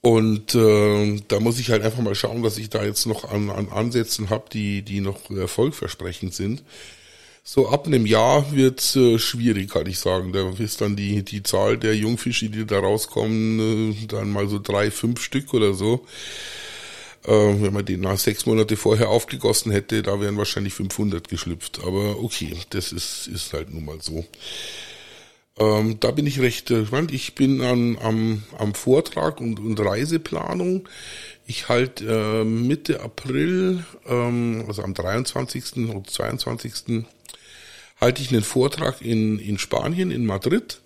Und 0.00 0.54
äh, 0.54 1.20
da 1.28 1.38
muss 1.38 1.61
ich 1.61 1.70
halt 1.70 1.82
einfach 1.82 2.02
mal 2.02 2.14
schauen, 2.14 2.42
dass 2.42 2.58
ich 2.58 2.70
da 2.70 2.82
jetzt 2.84 3.06
noch 3.06 3.30
an, 3.30 3.50
an 3.50 3.68
Ansätzen 3.68 4.30
habe, 4.30 4.46
die, 4.52 4.82
die 4.82 5.00
noch 5.00 5.30
erfolgversprechend 5.30 6.34
sind. 6.34 6.64
So 7.44 7.68
ab 7.68 7.87
einem 7.87 8.06
Jahr 8.06 8.52
wird's 8.52 8.94
äh, 8.94 9.18
schwierig, 9.18 9.70
kann 9.70 9.87
ich 9.87 9.99
sagen. 9.99 10.32
Da 10.32 10.50
ist 10.58 10.80
dann 10.80 10.94
die, 10.94 11.25
die 11.25 11.42
Zahl 11.42 11.76
der 11.76 11.96
Jungfische, 11.96 12.49
die 12.49 12.64
da 12.64 12.78
rauskommen, 12.78 13.92
äh, 13.92 14.06
dann 14.06 14.30
mal 14.30 14.49
so 14.49 14.61
drei, 14.61 14.90
fünf 14.92 15.20
Stück 15.20 15.52
oder 15.52 15.75
so. 15.75 16.06
Äh, 17.25 17.30
wenn 17.30 17.72
man 17.72 17.84
den 17.84 18.00
nach 18.00 18.18
sechs 18.18 18.46
Monate 18.46 18.76
vorher 18.76 19.08
aufgegossen 19.08 19.72
hätte, 19.72 20.02
da 20.02 20.20
wären 20.20 20.38
wahrscheinlich 20.38 20.75
500 20.75 21.28
geschlüpft. 21.28 21.80
Aber 21.84 22.22
okay, 22.22 22.56
das 22.70 22.92
ist, 22.92 23.26
ist 23.26 23.52
halt 23.52 23.75
nun 23.75 23.84
mal 23.84 24.00
so. 24.00 24.25
Ähm, 25.58 25.99
da 26.00 26.12
bin 26.12 26.26
ich 26.26 26.40
recht 26.40 26.66
gespannt. 26.68 27.12
Ich 27.12 27.34
bin 27.34 27.61
an, 27.61 27.99
am, 28.00 28.44
am 28.56 28.75
Vortrag 28.75 29.40
und, 29.40 29.58
und 29.58 29.80
Reiseplanung. 29.80 30.88
Ich 31.46 31.68
halte 31.68 32.06
äh, 32.06 32.44
Mitte 32.44 33.00
April, 33.00 33.84
ähm, 34.06 34.64
also 34.68 34.82
am 34.82 34.94
23. 34.94 35.90
und 35.92 36.08
22. 36.08 37.04
halte 38.02 38.21
ich 38.21 38.30
einen 38.30 38.42
Vortrag 38.42 39.00
in, 39.00 39.38
in 39.38 39.59
Spanien, 39.59 40.11
in 40.11 40.26
Madrid, 40.26 40.80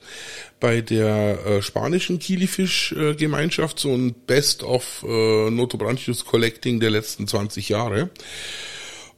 bei 0.61 0.83
der 0.83 1.39
äh, 1.47 1.63
spanischen 1.63 2.19
Kilifisch-Gemeinschaft, 2.19 3.81
so 3.81 3.93
ein 3.95 4.13
Best 4.13 4.63
of 4.63 5.03
äh, 5.09 5.51
Notobranchius 5.51 6.27
Collecting 6.27 6.79
der 6.79 6.91
letzten 6.91 7.27
20 7.27 7.71
Jahre. 7.71 8.11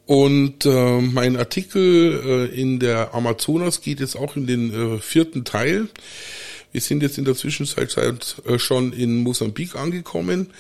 Und 0.06 0.64
äh, 0.64 1.00
mein 1.00 1.36
Artikel 1.36 2.48
äh, 2.52 2.60
in 2.60 2.78
der 2.78 3.14
Amazonas 3.14 3.80
geht 3.80 3.98
jetzt 3.98 4.16
auch 4.16 4.36
in 4.36 4.46
den 4.46 4.72
äh, 4.72 4.98
vierten 5.00 5.44
Teil. 5.44 5.88
Wir 6.70 6.80
sind 6.80 7.02
jetzt 7.02 7.18
in 7.18 7.24
der 7.24 7.34
Zwischenzeit 7.34 8.36
äh, 8.46 8.58
schon 8.60 8.92
in 8.92 9.18
Mosambik 9.18 9.74
angekommen 9.74 10.50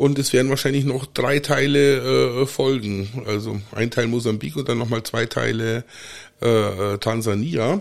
und 0.00 0.18
es 0.18 0.32
werden 0.32 0.48
wahrscheinlich 0.48 0.86
noch 0.86 1.04
drei 1.04 1.40
Teile 1.40 2.40
äh, 2.42 2.46
folgen. 2.46 3.22
Also 3.26 3.60
ein 3.72 3.90
Teil 3.90 4.06
Mosambik 4.06 4.56
und 4.56 4.66
dann 4.66 4.78
nochmal 4.78 5.02
zwei 5.02 5.26
Teile 5.26 5.84
äh, 6.42 6.94
äh, 6.94 6.98
Tansania. 6.98 7.80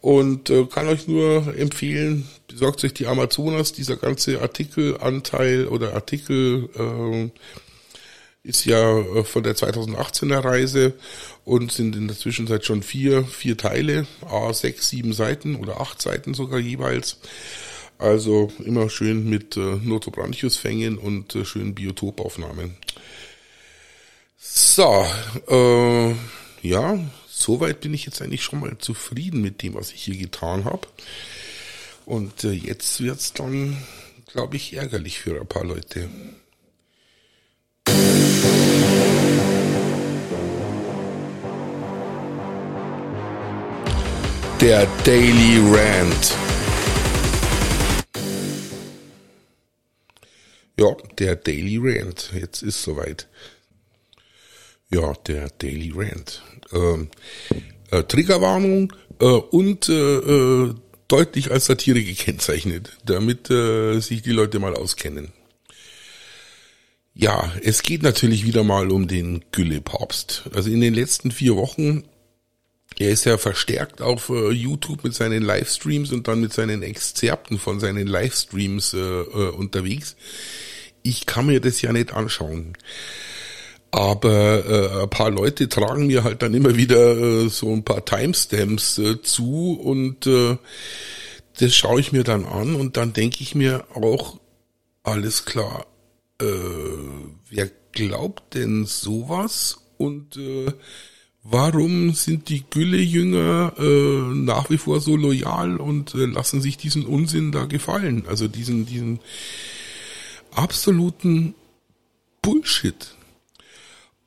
Und 0.00 0.50
äh, 0.50 0.66
kann 0.66 0.88
euch 0.88 1.08
nur 1.08 1.54
empfehlen, 1.56 2.28
besorgt 2.46 2.84
euch 2.84 2.94
die 2.94 3.06
Amazonas, 3.06 3.72
dieser 3.72 3.96
ganze 3.96 4.40
Artikelanteil 4.40 5.66
oder 5.66 5.94
Artikel 5.94 6.68
äh, 6.76 7.30
ist 8.46 8.64
ja 8.64 8.98
äh, 8.98 9.24
von 9.24 9.42
der 9.42 9.56
2018er 9.56 10.44
Reise 10.44 10.94
und 11.44 11.72
sind 11.72 11.96
in 11.96 12.06
der 12.06 12.16
Zwischenzeit 12.16 12.64
schon 12.64 12.82
vier, 12.82 13.24
vier 13.24 13.56
Teile, 13.56 14.06
a 14.24 14.52
sechs, 14.52 14.88
sieben 14.88 15.12
Seiten 15.12 15.56
oder 15.56 15.80
acht 15.80 16.00
Seiten 16.00 16.34
sogar 16.34 16.60
jeweils. 16.60 17.18
Also 17.98 18.52
immer 18.64 18.90
schön 18.90 19.28
mit 19.28 19.56
äh, 19.56 19.60
Notobranchius-Fängen 19.82 20.98
und 20.98 21.34
äh, 21.34 21.44
schönen 21.44 21.74
Biotopaufnahmen. 21.74 22.76
So, 24.38 25.06
äh, 25.48 26.14
ja, 26.62 26.98
soweit 27.36 27.80
bin 27.80 27.92
ich 27.92 28.06
jetzt 28.06 28.22
eigentlich 28.22 28.42
schon 28.42 28.60
mal 28.60 28.78
zufrieden 28.78 29.42
mit 29.42 29.62
dem, 29.62 29.74
was 29.74 29.92
ich 29.92 30.02
hier 30.04 30.16
getan 30.16 30.64
habe. 30.64 30.88
Und 32.06 32.44
äh, 32.44 32.52
jetzt 32.52 33.00
wird's 33.00 33.32
dann, 33.32 33.76
glaube 34.32 34.56
ich, 34.56 34.74
ärgerlich 34.74 35.18
für 35.18 35.40
ein 35.40 35.46
paar 35.46 35.64
Leute. 35.64 36.08
Der 44.60 44.86
Daily 45.04 45.60
Rant. 45.70 46.34
Ja, 50.78 50.96
der 51.18 51.36
Daily 51.36 51.78
Rant. 51.78 52.30
Jetzt 52.34 52.62
ist 52.62 52.82
soweit. 52.82 53.28
Ja, 54.90 55.12
der 55.26 55.48
Daily 55.58 55.92
Rant. 55.94 56.42
Ähm, 56.72 57.08
äh, 57.90 58.02
Triggerwarnung 58.04 58.92
äh, 59.20 59.24
und 59.24 59.88
äh, 59.88 59.92
äh, 59.92 60.74
deutlich 61.08 61.50
als 61.50 61.66
Satire 61.66 62.02
gekennzeichnet, 62.02 62.92
damit 63.04 63.50
äh, 63.50 63.98
sich 64.00 64.22
die 64.22 64.32
Leute 64.32 64.58
mal 64.58 64.74
auskennen. 64.74 65.32
Ja, 67.14 67.52
es 67.62 67.82
geht 67.82 68.02
natürlich 68.02 68.44
wieder 68.44 68.62
mal 68.62 68.90
um 68.90 69.08
den 69.08 69.42
Gülle-Papst. 69.50 70.50
Also 70.52 70.70
in 70.70 70.82
den 70.82 70.92
letzten 70.92 71.30
vier 71.30 71.56
Wochen, 71.56 72.04
er 72.98 73.10
ist 73.10 73.24
ja 73.24 73.38
verstärkt 73.38 74.02
auf 74.02 74.28
äh, 74.28 74.50
YouTube 74.50 75.02
mit 75.02 75.14
seinen 75.14 75.42
Livestreams 75.42 76.12
und 76.12 76.28
dann 76.28 76.40
mit 76.40 76.52
seinen 76.52 76.82
Exzerpten 76.82 77.58
von 77.58 77.80
seinen 77.80 78.06
Livestreams 78.06 78.92
äh, 78.92 78.98
äh, 78.98 79.50
unterwegs. 79.50 80.16
Ich 81.02 81.24
kann 81.24 81.46
mir 81.46 81.60
das 81.60 81.80
ja 81.80 81.92
nicht 81.92 82.12
anschauen. 82.12 82.76
Aber 83.90 84.64
äh, 84.66 85.02
ein 85.02 85.10
paar 85.10 85.30
Leute 85.30 85.68
tragen 85.68 86.06
mir 86.06 86.24
halt 86.24 86.42
dann 86.42 86.54
immer 86.54 86.76
wieder 86.76 87.16
äh, 87.16 87.48
so 87.48 87.72
ein 87.72 87.84
paar 87.84 88.04
Timestamps 88.04 88.98
äh, 88.98 89.22
zu 89.22 89.78
und 89.82 90.26
äh, 90.26 90.56
das 91.58 91.74
schaue 91.74 92.00
ich 92.00 92.12
mir 92.12 92.24
dann 92.24 92.44
an 92.44 92.74
und 92.74 92.96
dann 92.96 93.12
denke 93.12 93.38
ich 93.40 93.54
mir 93.54 93.84
auch, 93.94 94.38
alles 95.02 95.44
klar, 95.44 95.86
äh, 96.40 96.46
wer 97.48 97.70
glaubt 97.92 98.54
denn 98.54 98.84
sowas 98.84 99.78
und 99.96 100.36
äh, 100.36 100.72
warum 101.42 102.12
sind 102.12 102.48
die 102.48 102.64
Gülle-Jünger 102.68 103.74
äh, 103.78 104.34
nach 104.34 104.68
wie 104.68 104.78
vor 104.78 105.00
so 105.00 105.16
loyal 105.16 105.76
und 105.76 106.14
äh, 106.14 106.26
lassen 106.26 106.60
sich 106.60 106.76
diesen 106.76 107.06
Unsinn 107.06 107.52
da 107.52 107.64
gefallen? 107.64 108.24
Also 108.26 108.48
diesen, 108.48 108.84
diesen 108.84 109.20
absoluten 110.50 111.54
Bullshit. 112.42 113.14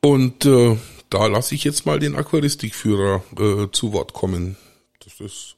Und 0.02 0.46
äh, 0.46 0.78
da 1.10 1.26
lasse 1.28 1.56
ich 1.56 1.64
jetzt 1.64 1.86
mal 1.86 2.00
den 2.00 2.16
Aquaristikführer 2.16 3.24
äh, 3.38 3.68
zu 3.72 3.94
Wort 3.94 4.14
kommen. 4.14 4.58
Das 5.04 5.20
ist 5.20 5.56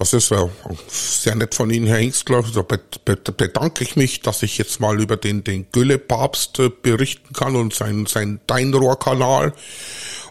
das 0.00 0.14
ist 0.14 0.32
äh, 0.32 0.48
sehr 0.88 1.34
nett 1.34 1.54
von 1.54 1.68
Ihnen, 1.68 1.86
Herr 1.86 1.98
Hengstler. 1.98 2.42
Da 2.42 2.62
bedanke 2.62 3.84
ich 3.84 3.96
mich, 3.96 4.22
dass 4.22 4.42
ich 4.42 4.56
jetzt 4.56 4.80
mal 4.80 4.98
über 4.98 5.18
den, 5.18 5.44
den 5.44 5.70
Gülle-Papst 5.70 6.58
äh, 6.58 6.70
berichten 6.70 7.34
kann 7.34 7.54
und 7.54 7.74
sein, 7.74 8.06
sein 8.06 8.40
Deinrohr-Kanal. 8.46 9.52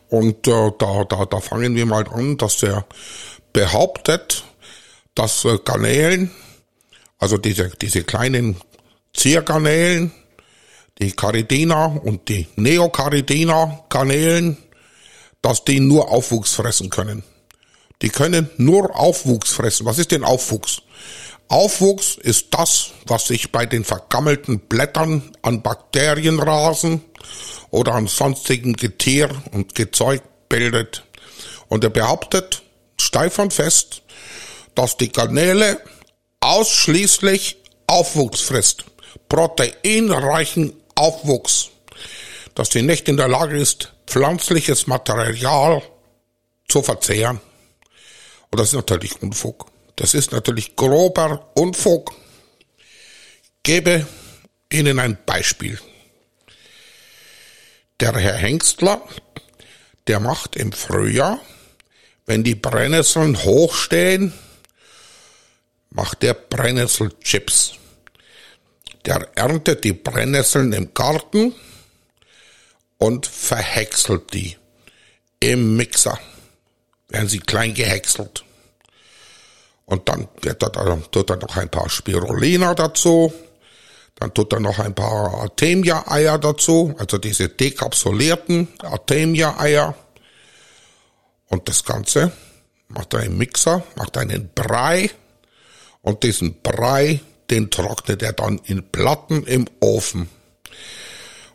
Und 0.09 0.47
äh, 0.47 0.71
da, 0.79 1.03
da, 1.03 1.25
da 1.25 1.39
fangen 1.39 1.75
wir 1.75 1.85
mal 1.85 2.07
an, 2.07 2.37
dass 2.37 2.63
er 2.63 2.87
behauptet, 3.53 4.43
dass 5.13 5.45
äh, 5.45 5.59
Garnelen, 5.63 6.31
also 7.19 7.37
diese, 7.37 7.69
diese 7.79 8.03
kleinen 8.03 8.59
Ziergarnelen, 9.13 10.11
die 10.99 11.13
Caridina 11.13 11.85
und 11.85 12.27
die 12.27 12.47
Neocaridina-Garnelen, 12.55 14.57
dass 15.41 15.63
die 15.63 15.79
nur 15.79 16.11
Aufwuchs 16.11 16.53
fressen 16.53 16.89
können. 16.89 17.23
Die 18.01 18.09
können 18.09 18.49
nur 18.57 18.97
Aufwuchs 18.97 19.51
fressen. 19.51 19.85
Was 19.85 19.97
ist 19.97 20.11
denn 20.11 20.23
Aufwuchs? 20.23 20.81
Aufwuchs 21.47 22.15
ist 22.15 22.47
das, 22.51 22.91
was 23.07 23.27
sich 23.27 23.51
bei 23.51 23.65
den 23.65 23.83
vergammelten 23.83 24.59
Blättern 24.59 25.31
an 25.41 25.61
Bakterienrasen 25.61 27.01
oder 27.71 27.95
an 27.95 28.07
sonstigem 28.07 28.73
Getier 28.73 29.29
und 29.51 29.75
Gezeug 29.75 30.21
bildet. 30.47 31.03
Und 31.67 31.83
er 31.83 31.89
behauptet 31.89 32.61
steif 32.97 33.39
und 33.39 33.53
fest, 33.53 34.01
dass 34.75 34.97
die 34.97 35.11
Garnele 35.11 35.81
ausschließlich 36.41 37.57
Aufwuchs 37.87 38.41
frisst. 38.41 38.85
Proteinreichen 39.27 40.73
Aufwuchs. 40.99 41.69
Dass 42.55 42.69
die 42.69 42.81
nicht 42.81 43.07
in 43.07 43.17
der 43.17 43.27
Lage 43.27 43.57
ist, 43.57 43.93
pflanzliches 44.05 44.87
Material 44.87 45.81
zu 46.67 46.83
verzehren. 46.83 47.39
Und 48.51 48.59
das 48.59 48.69
ist 48.69 48.75
natürlich 48.75 49.21
Unfug. 49.21 49.71
Das 49.95 50.13
ist 50.13 50.31
natürlich 50.31 50.75
grober 50.75 51.51
Unfug. 51.55 52.13
gebe 53.63 54.07
Ihnen 54.71 54.99
ein 54.99 55.17
Beispiel. 55.25 55.79
Der 57.99 58.15
Herr 58.15 58.35
Hengstler, 58.35 59.01
der 60.07 60.19
macht 60.19 60.55
im 60.55 60.71
Frühjahr, 60.71 61.39
wenn 62.25 62.43
die 62.43 62.55
Brennnesseln 62.55 63.43
hochstehen, 63.43 64.33
macht 65.89 66.21
der 66.21 66.33
Brennnesselchips. 66.33 67.78
Der 69.09 69.27
erntet 69.35 69.83
die 69.83 69.93
Brennnesseln 69.93 70.71
im 70.71 70.93
Garten 70.93 71.55
und 72.99 73.25
verhäckselt 73.25 74.33
die 74.33 74.55
im 75.39 75.75
Mixer 75.77 76.19
werden 77.07 77.27
sie 77.27 77.39
klein 77.39 77.73
gehäckselt. 77.73 78.43
Und 79.85 80.07
dann 80.07 80.27
tut 80.35 81.29
er 81.31 81.37
noch 81.37 81.57
ein 81.57 81.69
paar 81.69 81.89
Spirulina 81.89 82.75
dazu. 82.75 83.33
Dann 84.15 84.33
tut 84.33 84.53
er 84.53 84.59
noch 84.59 84.77
ein 84.77 84.93
paar 84.93 85.33
Artemia-Eier 85.33 86.37
dazu, 86.37 86.93
also 86.99 87.17
diese 87.17 87.49
dekapsulierten 87.49 88.67
Artemia-Eier. 88.83 89.95
Und 91.47 91.67
das 91.67 91.83
Ganze 91.83 92.31
macht 92.89 93.13
er 93.13 93.23
im 93.23 93.37
Mixer, 93.37 93.83
macht 93.95 94.17
einen 94.17 94.51
Brei. 94.53 95.09
Und 96.01 96.21
diesen 96.23 96.61
Brei, 96.61 97.21
den 97.49 97.71
trocknet 97.71 98.21
er 98.21 98.33
dann 98.33 98.59
in 98.65 98.89
Platten 98.91 99.45
im 99.45 99.65
Ofen. 99.79 100.29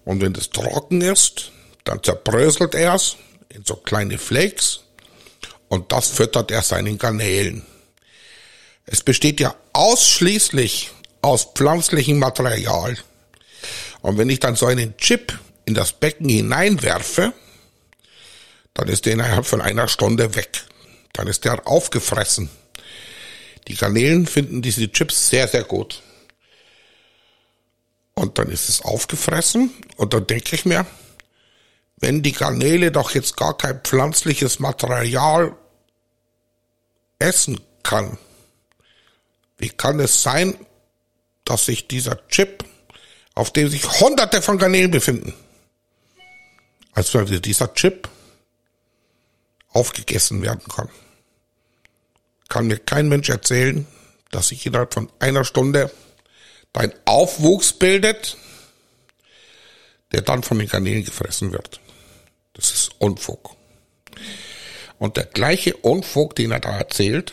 Und 0.04 0.20
wenn 0.20 0.32
das 0.32 0.50
trocken 0.50 1.00
ist, 1.00 1.52
dann 1.84 2.02
zerbröselt 2.02 2.74
er 2.74 2.94
es 2.94 3.16
in 3.48 3.64
so 3.64 3.76
kleine 3.76 4.18
Flakes 4.18 4.80
und 5.68 5.92
das 5.92 6.08
füttert 6.08 6.50
er 6.50 6.62
seinen 6.62 6.98
Garnelen. 6.98 7.64
Es 8.86 9.02
besteht 9.02 9.40
ja 9.40 9.54
ausschließlich 9.72 10.90
aus 11.22 11.48
pflanzlichem 11.54 12.18
Material. 12.18 12.96
Und 14.02 14.18
wenn 14.18 14.28
ich 14.28 14.40
dann 14.40 14.56
so 14.56 14.66
einen 14.66 14.96
Chip 14.98 15.38
in 15.64 15.74
das 15.74 15.92
Becken 15.92 16.28
hineinwerfe, 16.28 17.32
dann 18.74 18.88
ist 18.88 19.06
der 19.06 19.14
innerhalb 19.14 19.46
von 19.46 19.62
einer 19.62 19.88
Stunde 19.88 20.34
weg. 20.34 20.64
Dann 21.14 21.28
ist 21.28 21.44
der 21.44 21.66
aufgefressen. 21.66 22.50
Die 23.68 23.74
Garnelen 23.74 24.26
finden 24.26 24.62
diese 24.62 24.90
Chips 24.90 25.28
sehr, 25.28 25.48
sehr 25.48 25.64
gut. 25.64 26.02
Und 28.14 28.38
dann 28.38 28.48
ist 28.50 28.68
es 28.68 28.82
aufgefressen 28.82 29.72
und 29.96 30.14
dann 30.14 30.26
denke 30.26 30.54
ich 30.54 30.64
mir, 30.64 30.86
wenn 31.96 32.22
die 32.22 32.32
Garnele 32.32 32.92
doch 32.92 33.12
jetzt 33.12 33.36
gar 33.36 33.56
kein 33.56 33.80
pflanzliches 33.80 34.58
Material 34.58 35.56
essen 37.18 37.60
kann. 37.82 38.18
Wie 39.58 39.70
kann 39.70 40.00
es 40.00 40.22
sein, 40.22 40.54
dass 41.44 41.66
sich 41.66 41.88
dieser 41.88 42.26
Chip, 42.28 42.64
auf 43.34 43.52
dem 43.52 43.68
sich 43.68 44.00
hunderte 44.00 44.42
von 44.42 44.58
Garnelen 44.58 44.90
befinden, 44.90 45.34
als 46.92 47.14
würde 47.14 47.40
dieser 47.40 47.72
Chip 47.74 48.08
aufgegessen 49.70 50.42
werden 50.42 50.68
kann? 50.68 50.88
Kann 52.48 52.66
mir 52.66 52.78
kein 52.78 53.08
Mensch 53.08 53.28
erzählen, 53.28 53.86
dass 54.30 54.48
sich 54.48 54.66
innerhalb 54.66 54.94
von 54.94 55.10
einer 55.18 55.44
Stunde 55.44 55.90
dein 56.72 56.92
Aufwuchs 57.04 57.72
bildet, 57.72 58.36
der 60.12 60.22
dann 60.22 60.42
von 60.42 60.58
den 60.58 60.68
Garnelen 60.68 61.04
gefressen 61.04 61.52
wird. 61.52 61.80
Das 62.52 62.70
ist 62.72 62.92
Unfug. 62.98 63.56
Und 64.98 65.16
der 65.16 65.24
gleiche 65.24 65.76
Unfug, 65.76 66.34
den 66.36 66.52
er 66.52 66.60
da 66.60 66.76
erzählt, 66.76 67.32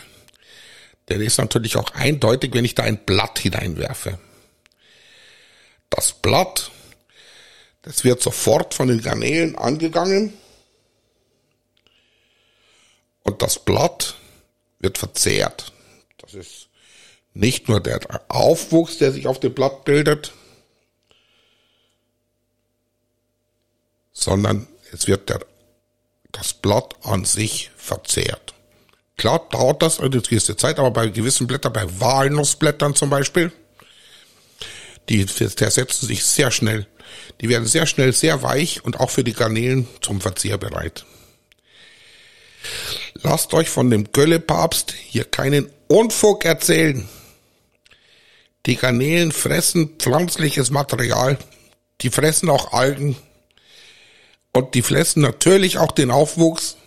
der 1.07 1.19
ist 1.19 1.37
natürlich 1.37 1.75
auch 1.75 1.91
eindeutig, 1.93 2.53
wenn 2.53 2.65
ich 2.65 2.75
da 2.75 2.83
ein 2.83 3.03
Blatt 3.05 3.39
hineinwerfe. 3.39 4.19
Das 5.89 6.13
Blatt, 6.13 6.71
das 7.81 8.03
wird 8.03 8.21
sofort 8.21 8.73
von 8.73 8.87
den 8.87 9.01
Garnelen 9.01 9.57
angegangen 9.57 10.33
und 13.23 13.41
das 13.41 13.59
Blatt 13.59 14.15
wird 14.81 14.97
verzehrt. 14.97 15.71
Das 16.17 16.33
ist 16.33 16.67
nicht 17.33 17.69
nur 17.69 17.79
der 17.79 17.99
Aufwuchs, 18.27 18.97
der 18.97 19.11
sich 19.11 19.27
auf 19.27 19.39
dem 19.39 19.53
Blatt 19.53 19.85
bildet, 19.85 20.33
sondern 24.11 24.67
es 24.91 25.07
wird 25.07 25.29
der, 25.29 25.39
das 26.31 26.53
Blatt 26.53 26.95
an 27.03 27.25
sich 27.25 27.71
verzehrt. 27.77 28.53
Klar 29.17 29.47
dauert 29.51 29.81
das 29.81 29.99
eine 29.99 30.09
gewisse 30.09 30.57
Zeit, 30.57 30.79
aber 30.79 30.91
bei 30.91 31.07
gewissen 31.07 31.47
Blättern, 31.47 31.73
bei 31.73 31.85
Walnussblättern 31.99 32.95
zum 32.95 33.09
Beispiel, 33.09 33.51
die 35.09 35.25
zersetzen 35.25 36.07
sich 36.07 36.23
sehr 36.23 36.51
schnell. 36.51 36.87
Die 37.39 37.49
werden 37.49 37.67
sehr 37.67 37.85
schnell 37.85 38.13
sehr 38.13 38.43
weich 38.43 38.83
und 38.83 38.99
auch 38.99 39.09
für 39.09 39.23
die 39.23 39.33
Garnelen 39.33 39.87
zum 40.01 40.21
Verzehr 40.21 40.57
bereit. 40.57 41.05
Lasst 43.23 43.53
euch 43.53 43.69
von 43.69 43.89
dem 43.89 44.11
Göllepapst 44.11 44.93
hier 44.93 45.25
keinen 45.25 45.69
Unfug 45.87 46.45
erzählen. 46.45 47.07
Die 48.65 48.75
Garnelen 48.75 49.31
fressen 49.31 49.95
pflanzliches 49.97 50.71
Material, 50.71 51.37
die 52.01 52.09
fressen 52.09 52.49
auch 52.49 52.73
Algen 52.73 53.15
und 54.53 54.75
die 54.75 54.81
fressen 54.81 55.21
natürlich 55.21 55.77
auch 55.77 55.91
den 55.91 56.11
Aufwuchs, 56.11 56.77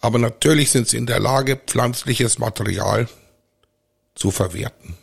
aber 0.00 0.18
natürlich 0.18 0.70
sind 0.70 0.88
sie 0.88 0.96
in 0.96 1.06
der 1.06 1.20
Lage, 1.20 1.56
pflanzliches 1.56 2.38
Material 2.38 3.08
zu 4.14 4.30
verwerten. 4.30 4.96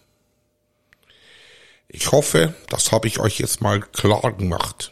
Ich 1.88 2.12
hoffe, 2.12 2.53
das 2.69 2.91
habe 2.91 3.07
ich 3.07 3.19
euch 3.19 3.39
jetzt 3.39 3.62
mal 3.62 3.79
klar 3.79 4.33
gemacht. 4.33 4.91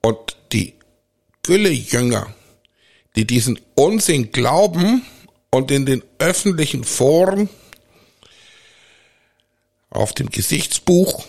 Und 0.00 0.36
die 0.52 0.74
Gülle-Jünger, 1.42 2.34
die 3.18 3.26
diesen 3.26 3.58
Unsinn 3.74 4.30
glauben 4.30 5.04
und 5.50 5.72
in 5.72 5.86
den 5.86 6.04
öffentlichen 6.20 6.84
Foren 6.84 7.48
auf 9.90 10.12
dem 10.12 10.30
Gesichtsbuch 10.30 11.24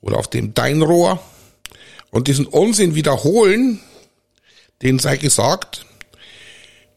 oder 0.00 0.18
auf 0.18 0.28
dem 0.28 0.54
Deinrohr 0.54 1.20
und 2.12 2.28
diesen 2.28 2.46
Unsinn 2.46 2.94
wiederholen, 2.94 3.80
denen 4.80 5.00
sei 5.00 5.16
gesagt, 5.16 5.84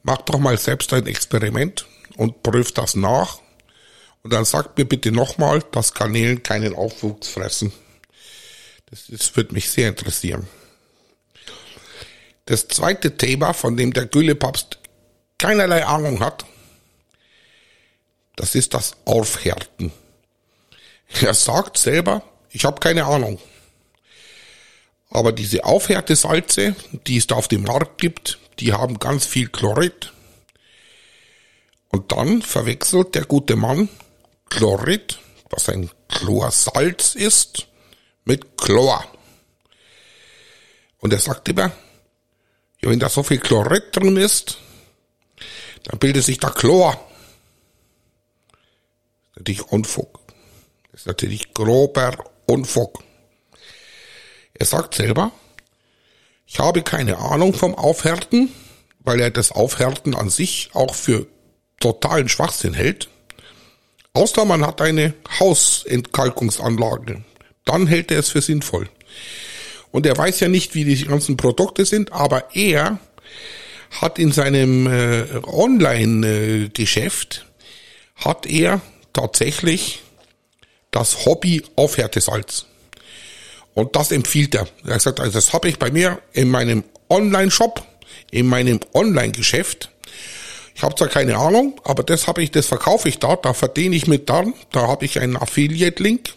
macht 0.04 0.30
doch 0.30 0.38
mal 0.38 0.60
selbst 0.60 0.94
ein 0.94 1.08
Experiment 1.08 1.88
und 2.18 2.44
prüft 2.44 2.78
das 2.78 2.94
nach 2.96 3.40
und 4.22 4.32
dann 4.32 4.46
sagt 4.46 4.78
mir 4.78 4.86
bitte 4.86 5.12
nochmal, 5.12 5.64
dass 5.72 5.96
Garnelen 5.96 6.44
keinen 6.44 6.76
Aufwuchs 6.76 7.30
fressen. 7.30 7.74
Das, 8.92 9.08
das 9.08 9.36
wird 9.36 9.54
mich 9.54 9.72
sehr 9.72 9.90
interessieren. 9.90 10.48
Das 12.52 12.68
zweite 12.68 13.16
Thema, 13.16 13.54
von 13.54 13.78
dem 13.78 13.94
der 13.94 14.08
Güllepapst 14.08 14.78
keinerlei 15.38 15.86
Ahnung 15.86 16.20
hat, 16.20 16.44
das 18.36 18.56
ist 18.56 18.74
das 18.74 18.98
Aufhärten. 19.06 19.94
Er 21.22 21.34
sagt 21.34 21.78
selber, 21.78 22.24
ich 22.50 22.66
habe 22.66 22.82
keine 22.82 23.06
Ahnung. 23.06 23.40
Aber 25.12 25.32
diese 25.32 25.64
Aufhärtesalze, 25.64 26.76
die 27.08 27.16
es 27.16 27.28
da 27.28 27.36
auf 27.36 27.48
dem 27.48 27.64
Markt 27.64 28.02
gibt, 28.02 28.38
die 28.60 28.74
haben 28.74 29.00
ganz 29.00 29.26
viel 29.26 29.48
Chlorid. 29.48 30.12
Und 31.88 32.12
dann 32.12 32.42
verwechselt 32.42 33.16
der 33.16 33.24
gute 33.24 33.56
Mann 33.56 33.88
Chlorid, 34.50 35.20
was 35.50 35.70
ein 35.70 35.90
Chlorsalz 36.10 37.16
ist, 37.16 37.68
mit 38.26 38.58
Chlor. 38.58 39.06
Und 41.00 41.14
er 41.14 41.20
sagt 41.20 41.48
immer, 41.48 41.72
wenn 42.90 43.00
da 43.00 43.10
so 43.10 43.24
viel 43.24 43.40
Chlorid 43.40 43.96
drin 43.96 44.18
ist, 44.18 44.58
dann 45.84 46.00
bildet 46.00 46.24
sich 46.24 46.40
da 46.40 46.50
Chlor. 46.50 46.94
Das 48.52 48.58
ist 49.32 49.38
natürlich 49.38 49.64
Unfug. 49.72 50.20
Das 50.92 51.02
ist 51.02 51.08
natürlich 51.08 51.54
grober 51.54 52.18
Unfug. 52.46 53.04
Er 54.54 54.66
sagt 54.66 54.96
selber, 54.96 55.32
ich 56.46 56.60
habe 56.60 56.84
keine 56.84 57.18
Ahnung 57.18 57.54
vom 57.54 57.76
Aufhärten, 57.76 58.54
weil 59.00 59.20
er 59.22 59.32
das 59.32 59.52
Aufhärten 59.52 60.16
an 60.16 60.30
sich 60.30 60.70
auch 60.74 60.94
für 60.94 61.28
totalen 61.80 62.30
Schwachsinn 62.30 62.74
hält. 62.74 63.10
Außer 64.14 64.44
man 64.44 64.66
hat 64.66 64.82
eine 64.82 65.14
Hausentkalkungsanlage. 65.40 67.24
Dann 67.66 67.88
hält 67.88 68.12
er 68.12 68.20
es 68.20 68.30
für 68.30 68.42
sinnvoll. 68.42 68.90
Und 69.92 70.06
er 70.06 70.18
weiß 70.18 70.40
ja 70.40 70.48
nicht, 70.48 70.74
wie 70.74 70.86
die 70.86 71.06
ganzen 71.06 71.38
Produkte 71.38 71.86
sind, 71.86 72.12
aber 72.12 72.56
er 72.56 73.00
hat 74.00 74.20
in 74.20 74.32
seinem 74.32 74.88
äh, 74.88 75.26
Online-Geschäft, 75.44 77.46
hat 78.16 78.46
er 78.46 78.82
tatsächlich 79.14 80.02
das 80.92 81.26
Hobby 81.26 81.64
Aufhärtesalz. 81.76 82.66
Und 83.74 83.96
das 83.96 84.12
empfiehlt 84.12 84.56
er. 84.56 84.68
Er 84.86 85.00
sagt, 85.00 85.20
also 85.20 85.34
das 85.34 85.54
habe 85.54 85.70
ich 85.70 85.80
bei 85.80 85.92
mir 85.92 86.20
in 86.34 86.50
meinem 86.50 86.84
Online-Shop, 87.10 87.84
in 88.32 88.48
meinem 88.48 88.80
Online-Geschäft. 88.94 89.90
Ich 90.76 90.84
habe 90.84 90.96
zwar 90.96 91.10
keine 91.10 91.38
Ahnung, 91.38 91.80
aber 91.84 92.04
das 92.04 92.28
habe 92.28 92.42
ich, 92.42 92.52
das 92.52 92.66
verkaufe 92.66 93.10
ich 93.10 93.20
da, 93.20 93.36
da 93.36 93.54
verdiene 93.54 93.96
ich 93.96 94.08
mit 94.08 94.30
dran. 94.30 94.54
Da 94.72 94.88
habe 94.88 95.06
ich 95.06 95.20
einen 95.20 95.38
Affiliate-Link 95.38 96.34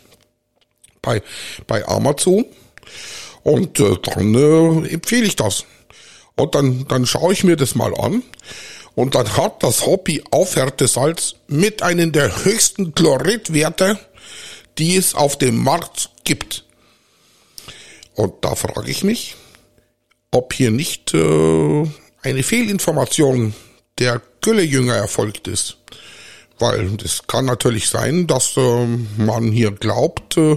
bei, 1.03 1.23
bei 1.67 1.87
Amazon. 1.87 2.45
Und 3.45 3.79
äh, 3.79 3.97
dann 4.03 4.35
äh, 4.35 4.89
empfehle 4.89 5.27
ich 5.27 5.37
das. 5.37 5.65
Und 6.35 6.57
dann, 6.57 6.87
dann 6.89 7.07
schaue 7.07 7.33
ich 7.33 7.45
mir 7.45 7.57
das 7.57 7.77
mal 7.77 7.95
an. 7.95 8.25
Und 8.97 9.15
dann 9.15 9.37
hat 9.37 9.63
das 9.63 9.87
Hobby 9.87 10.25
Aufhärtesalz 10.31 11.37
mit 11.47 11.83
einem 11.83 12.13
der 12.13 12.45
höchsten 12.45 12.95
Chloridwerte, 12.95 13.99
die 14.79 14.97
es 14.97 15.15
auf 15.15 15.39
dem 15.39 15.63
Markt 15.63 16.11
gibt. 16.25 16.65
Und 18.15 18.45
da 18.45 18.55
frage 18.55 18.91
ich 18.91 19.05
mich, 19.05 19.37
ob 20.31 20.53
hier 20.53 20.71
nicht 20.71 21.15
äh, 21.15 21.89
eine 22.23 22.43
Fehlinformation 22.43 23.55
der 23.99 24.23
Güllejünger 24.41 24.97
erfolgt 24.97 25.49
ist. 25.49 25.77
Weil 26.59 26.97
es 27.05 27.27
kann 27.27 27.45
natürlich 27.45 27.89
sein, 27.89 28.27
dass 28.27 28.57
äh, 28.57 28.87
man 29.17 29.51
hier 29.51 29.73
glaubt, 29.73 30.37
äh, 30.37 30.57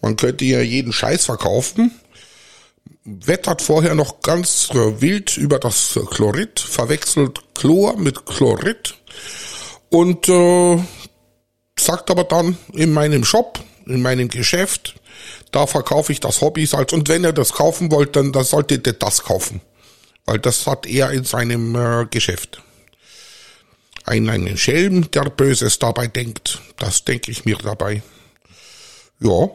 man 0.00 0.16
könnte 0.16 0.44
ja 0.44 0.60
jeden 0.60 0.92
Scheiß 0.92 1.26
verkaufen, 1.26 1.92
wettert 3.04 3.62
vorher 3.62 3.94
noch 3.94 4.20
ganz 4.20 4.70
äh, 4.70 5.00
wild 5.00 5.36
über 5.36 5.58
das 5.58 5.98
Chlorid, 6.10 6.60
verwechselt 6.60 7.40
Chlor 7.54 7.96
mit 7.96 8.26
Chlorid 8.26 8.94
und 9.90 10.28
äh, 10.28 10.78
sagt 11.78 12.10
aber 12.10 12.24
dann 12.24 12.56
in 12.72 12.92
meinem 12.92 13.24
Shop, 13.24 13.60
in 13.86 14.02
meinem 14.02 14.28
Geschäft, 14.28 14.94
da 15.50 15.66
verkaufe 15.66 16.12
ich 16.12 16.20
das 16.20 16.40
Hobbysalz 16.40 16.92
und 16.92 17.08
wenn 17.08 17.24
ihr 17.24 17.32
das 17.32 17.52
kaufen 17.52 17.90
wollt, 17.90 18.16
dann, 18.16 18.32
dann 18.32 18.44
solltet 18.44 18.86
ihr 18.86 18.92
das 18.94 19.22
kaufen. 19.22 19.60
Weil 20.24 20.38
das 20.38 20.66
hat 20.66 20.86
er 20.86 21.10
in 21.10 21.24
seinem 21.24 21.74
äh, 21.74 22.06
Geschäft. 22.06 22.62
Ein, 24.04 24.28
einen 24.28 24.56
Schelm, 24.56 25.10
der 25.10 25.24
Böses 25.24 25.78
dabei 25.78 26.06
denkt. 26.06 26.60
Das 26.78 27.04
denke 27.04 27.30
ich 27.30 27.44
mir 27.44 27.56
dabei. 27.56 28.02
Ja, 29.22 29.48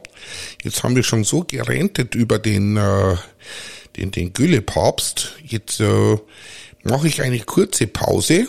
jetzt 0.63 0.84
haben 0.84 0.95
wir 0.95 1.03
schon 1.03 1.23
so 1.23 1.43
gerentet 1.43 2.15
über 2.15 2.39
den, 2.39 2.77
äh, 2.77 3.15
den, 3.95 4.12
den 4.12 4.34
Güllepapst. 4.34 5.36
Jetzt 5.43 5.80
äh, 5.80 6.17
mache 6.84 7.08
ich 7.08 7.21
eine 7.21 7.39
kurze 7.39 7.88
Pause 7.88 8.47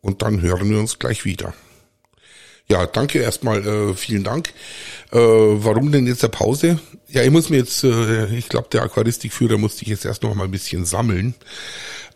und 0.00 0.22
dann 0.22 0.40
hören 0.40 0.70
wir 0.70 0.78
uns 0.78 0.98
gleich 0.98 1.24
wieder. 1.24 1.54
Ja, 2.68 2.86
danke 2.86 3.18
erstmal, 3.18 3.66
äh, 3.66 3.94
vielen 3.94 4.24
Dank. 4.24 4.50
Äh, 5.10 5.18
warum 5.18 5.92
denn 5.92 6.06
jetzt 6.06 6.24
eine 6.24 6.30
Pause? 6.30 6.78
Ja, 7.08 7.22
ich 7.22 7.30
muss 7.30 7.50
mir 7.50 7.58
jetzt, 7.58 7.84
äh, 7.84 8.26
ich 8.34 8.48
glaube, 8.48 8.68
der 8.72 8.82
Aquaristikführer 8.82 9.58
musste 9.58 9.80
sich 9.80 9.88
jetzt 9.88 10.04
erst 10.04 10.22
noch 10.22 10.34
mal 10.34 10.44
ein 10.44 10.50
bisschen 10.50 10.84
sammeln. 10.84 11.34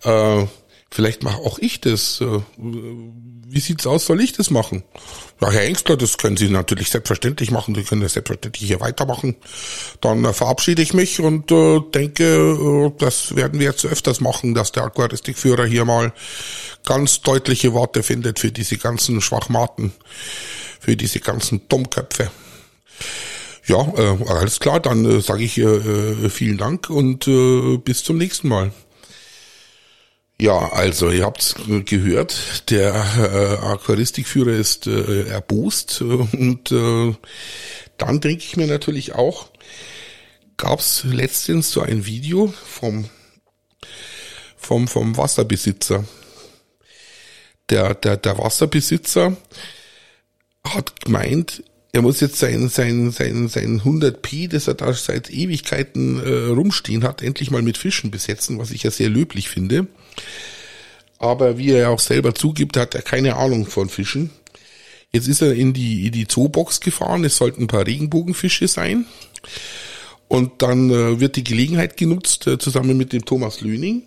Äh, 0.05 0.47
vielleicht 0.91 1.23
mache 1.23 1.39
auch 1.39 1.59
ich 1.59 1.81
das. 1.81 2.21
Äh, 2.21 2.41
wie 2.59 3.61
sieht's 3.61 3.87
aus? 3.87 4.07
Soll 4.07 4.21
ich 4.21 4.33
das 4.33 4.51
machen? 4.51 4.83
Ja, 5.41 5.51
Herr 5.51 5.63
Engstler, 5.63 5.97
das 5.97 6.19
können 6.19 6.37
Sie 6.37 6.49
natürlich 6.49 6.91
selbstverständlich 6.91 7.51
machen. 7.51 7.75
Sie 7.75 7.85
können 7.85 8.01
das 8.01 8.15
selbstverständlich 8.15 8.67
hier 8.67 8.81
weitermachen. 8.81 9.37
Dann 10.01 10.25
äh, 10.25 10.33
verabschiede 10.33 10.83
ich 10.83 10.95
mich 10.95 11.21
und 11.21 11.51
äh, 11.53 11.81
denke, 11.95 12.25
äh, 12.25 12.93
das 12.99 13.37
werden 13.37 13.61
wir 13.61 13.67
jetzt 13.67 13.85
öfters 13.85 14.21
machen, 14.21 14.55
dass 14.55 14.73
der 14.73 14.85
Aquaristikführer 14.85 15.67
hier 15.67 15.85
mal 15.85 16.13
ganz 16.85 17.21
deutliche 17.21 17.73
Worte 17.73 18.03
findet 18.03 18.39
für 18.39 18.53
diese 18.53 18.79
ganzen 18.79 19.21
Schwachmaten, 19.21 19.93
für 20.81 20.97
diese 20.97 21.21
ganzen 21.21 21.69
Dummköpfe. 21.69 22.31
Ja, 23.67 23.81
äh, 23.97 24.17
alles 24.29 24.61
klar, 24.61 24.79
dann 24.81 25.05
äh, 25.05 25.21
sage 25.21 25.43
ich 25.43 25.59
äh, 25.59 25.63
äh, 25.63 26.31
vielen 26.31 26.57
Dank 26.57 26.89
und 26.89 27.27
äh, 27.27 27.79
bis 27.79 28.05
zum 28.05 28.17
nächsten 28.17 28.49
Mal. 28.49 28.71
Ja, 30.39 30.71
also 30.73 31.11
ihr 31.11 31.25
habt's 31.25 31.55
gehört, 31.87 32.71
der 32.71 32.93
äh, 32.95 33.65
Aquaristikführer 33.65 34.53
ist 34.53 34.87
äh, 34.87 35.29
erbost 35.29 36.03
und 36.03 36.71
äh, 36.73 37.15
dann 37.97 38.21
denke 38.21 38.45
ich 38.45 38.57
mir 38.57 38.67
natürlich 38.67 39.15
auch, 39.15 39.49
gab's 40.59 41.05
letztens 41.05 41.71
so 41.71 41.81
ein 41.81 42.05
Video 42.05 42.53
vom 42.67 43.09
vom 44.59 44.89
vom 44.89 45.17
Wasserbesitzer. 45.17 46.05
der, 47.71 47.95
der, 47.95 48.19
der 48.19 48.39
Wasserbesitzer 48.39 49.37
hat 50.65 51.01
gemeint, 51.01 51.63
er 51.93 52.03
muss 52.03 52.21
jetzt 52.21 52.39
sein, 52.39 52.69
sein, 52.69 53.11
sein, 53.11 53.49
sein 53.49 53.81
100p, 53.81 54.49
das 54.51 54.69
er 54.69 54.75
da 54.75 54.93
seit 54.93 55.31
Ewigkeiten 55.31 56.21
äh, 56.21 56.49
rumstehen 56.49 57.05
hat, 57.05 57.23
endlich 57.23 57.51
mal 57.51 57.63
mit 57.63 57.79
Fischen 57.79 58.11
besetzen, 58.11 58.59
was 58.59 58.71
ich 58.71 58.83
ja 58.83 58.91
sehr 58.91 59.09
löblich 59.09 59.49
finde. 59.49 59.87
Aber 61.19 61.59
wie 61.59 61.73
er 61.73 61.91
auch 61.91 62.01
selber 62.01 62.35
zugibt, 62.35 62.77
hat 62.77 62.95
er 62.95 63.03
keine 63.03 63.37
Ahnung 63.37 63.67
von 63.67 63.89
Fischen. 63.89 64.31
Jetzt 65.13 65.29
ist 65.29 65.41
er 65.41 65.55
in 65.55 65.73
die, 65.73 66.07
in 66.07 66.13
die 66.13 66.27
Zoobox 66.27 66.81
gefahren, 66.81 67.25
es 67.25 67.37
sollten 67.37 67.63
ein 67.63 67.69
paar 67.69 67.87
Regenbogenfische 67.87 68.69
sein. 68.69 69.07
Und 70.29 70.61
dann 70.63 70.91
äh, 70.91 71.21
wird 71.21 71.37
die 71.37 71.45
Gelegenheit 71.45 71.97
genutzt, 71.97 72.47
äh, 72.47 72.59
zusammen 72.59 72.97
mit 72.97 73.13
dem 73.13 73.25
Thomas 73.25 73.61
Löning, 73.61 74.03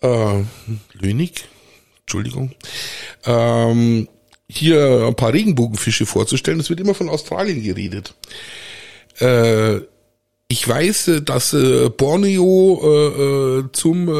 äh, 0.00 0.42
Lönig, 0.94 1.44
Entschuldigung, 2.00 2.52
ähm, 3.24 4.08
hier 4.48 5.06
ein 5.06 5.14
paar 5.14 5.32
Regenbogenfische 5.32 6.06
vorzustellen. 6.06 6.60
Es 6.60 6.68
wird 6.68 6.80
immer 6.80 6.94
von 6.94 7.08
Australien 7.08 7.62
geredet. 7.62 8.14
Äh, 9.18 9.80
ich 10.62 10.68
weiß, 10.68 11.08
äh, 11.08 11.22
dass 11.22 11.52
äh, 11.54 11.88
Borneo 11.88 12.80
äh, 12.84 13.58
äh 13.58 13.64
zum 13.72 14.08
äh, 14.08 14.12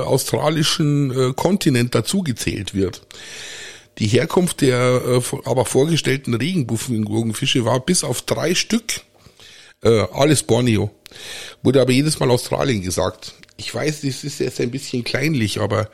australischen 0.00 1.12
äh, 1.12 1.32
Kontinent 1.34 1.94
dazugezählt 1.94 2.74
wird. 2.74 3.02
Die 3.98 4.08
Herkunft 4.08 4.60
der 4.60 5.02
äh, 5.06 5.36
aber 5.44 5.64
vorgestellten 5.64 6.34
Regenbogenfische 6.34 7.64
war 7.64 7.78
bis 7.78 8.02
auf 8.02 8.22
drei 8.22 8.56
Stück 8.56 9.02
äh, 9.84 10.04
alles 10.12 10.42
Borneo. 10.42 10.90
Wurde 11.62 11.80
aber 11.80 11.92
jedes 11.92 12.18
Mal 12.18 12.28
Australien 12.32 12.82
gesagt. 12.82 13.34
Ich 13.56 13.72
weiß, 13.72 14.00
das 14.00 14.24
ist 14.24 14.40
jetzt 14.40 14.60
ein 14.60 14.72
bisschen 14.72 15.04
kleinlich, 15.04 15.60
aber 15.60 15.90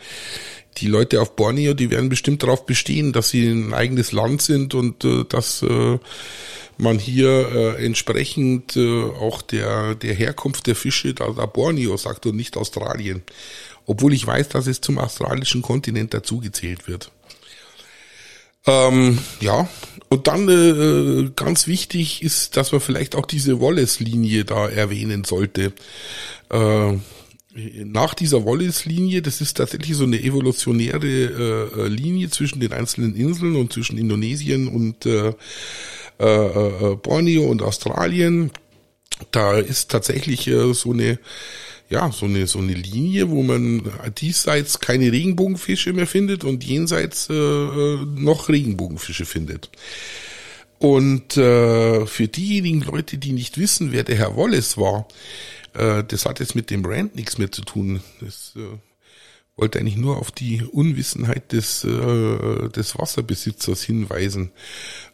die 0.78 0.86
Leute 0.86 1.20
auf 1.20 1.36
Borneo, 1.36 1.74
die 1.74 1.90
werden 1.90 2.08
bestimmt 2.08 2.42
darauf 2.42 2.64
bestehen, 2.64 3.12
dass 3.12 3.28
sie 3.28 3.50
ein 3.50 3.74
eigenes 3.74 4.12
Land 4.12 4.40
sind 4.40 4.72
und 4.72 5.04
äh, 5.04 5.24
dass 5.28 5.62
äh, 5.62 5.98
man 6.80 6.98
hier 6.98 7.76
äh, 7.78 7.84
entsprechend 7.84 8.76
äh, 8.76 9.02
auch 9.02 9.42
der, 9.42 9.94
der 9.94 10.14
Herkunft 10.14 10.66
der 10.66 10.76
Fische 10.76 11.14
da, 11.14 11.30
da 11.30 11.46
Borneo 11.46 11.96
sagt 11.96 12.26
und 12.26 12.36
nicht 12.36 12.56
Australien. 12.56 13.22
Obwohl 13.86 14.12
ich 14.12 14.26
weiß, 14.26 14.48
dass 14.48 14.66
es 14.66 14.80
zum 14.80 14.98
australischen 14.98 15.62
Kontinent 15.62 16.14
dazugezählt 16.14 16.86
wird. 16.88 17.10
Ähm, 18.66 19.18
ja, 19.40 19.68
und 20.08 20.26
dann 20.26 20.48
äh, 20.48 21.30
ganz 21.34 21.66
wichtig 21.66 22.22
ist, 22.22 22.56
dass 22.56 22.72
man 22.72 22.80
vielleicht 22.80 23.14
auch 23.14 23.26
diese 23.26 23.60
Wallace-Linie 23.60 24.44
da 24.44 24.68
erwähnen 24.68 25.24
sollte. 25.24 25.72
Äh, 26.50 26.98
nach 27.84 28.14
dieser 28.14 28.44
Wallace-Linie, 28.44 29.22
das 29.22 29.40
ist 29.40 29.56
tatsächlich 29.56 29.96
so 29.96 30.04
eine 30.04 30.22
evolutionäre 30.22 31.70
äh, 31.76 31.88
Linie 31.88 32.30
zwischen 32.30 32.60
den 32.60 32.72
einzelnen 32.72 33.16
Inseln 33.16 33.56
und 33.56 33.72
zwischen 33.72 33.98
Indonesien 33.98 34.68
und 34.68 35.06
äh, 35.06 35.32
äh, 36.20 36.92
äh, 36.92 36.96
Borneo 36.96 37.44
und 37.44 37.62
Australien. 37.62 38.50
Da 39.32 39.58
ist 39.58 39.90
tatsächlich 39.90 40.46
äh, 40.46 40.72
so 40.72 40.92
eine 40.92 41.18
ja, 41.90 42.12
so 42.12 42.26
eine, 42.26 42.46
so 42.46 42.60
eine 42.60 42.72
Linie, 42.72 43.30
wo 43.30 43.42
man 43.42 43.82
diesseits 44.16 44.78
keine 44.78 45.10
Regenbogenfische 45.10 45.92
mehr 45.92 46.06
findet 46.06 46.44
und 46.44 46.62
jenseits 46.62 47.28
äh, 47.28 47.34
äh, 47.34 47.98
noch 48.14 48.48
Regenbogenfische 48.48 49.26
findet. 49.26 49.70
Und 50.78 51.36
äh, 51.36 52.06
für 52.06 52.28
diejenigen 52.28 52.82
Leute, 52.82 53.18
die 53.18 53.32
nicht 53.32 53.58
wissen, 53.58 53.90
wer 53.90 54.04
der 54.04 54.16
Herr 54.16 54.36
Wallace 54.36 54.78
war, 54.78 55.08
äh, 55.74 56.04
das 56.04 56.26
hat 56.26 56.38
jetzt 56.38 56.54
mit 56.54 56.70
dem 56.70 56.84
Rand 56.84 57.16
nichts 57.16 57.38
mehr 57.38 57.50
zu 57.50 57.62
tun. 57.62 58.00
Das 58.20 58.54
äh, 58.56 58.78
wollte 59.56 59.80
eigentlich 59.80 59.96
nur 59.96 60.16
auf 60.16 60.30
die 60.30 60.62
Unwissenheit 60.62 61.52
des, 61.52 61.84
äh, 61.84 62.68
des 62.68 62.98
Wasserbesitzers 62.98 63.82
hinweisen. 63.82 64.52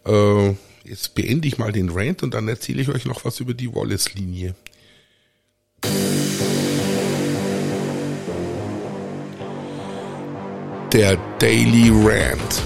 Äh, 0.04 0.54
jetzt 0.88 1.14
beende 1.14 1.48
ich 1.48 1.58
mal 1.58 1.72
den 1.72 1.90
Rant 1.90 2.22
und 2.22 2.34
dann 2.34 2.48
erzähle 2.48 2.82
ich 2.82 2.88
euch 2.88 3.04
noch 3.04 3.24
was 3.24 3.40
über 3.40 3.54
die 3.54 3.72
Wallace-Linie. 3.74 4.54
Der 10.92 11.16
Daily 11.38 11.90
Rant. 11.90 12.62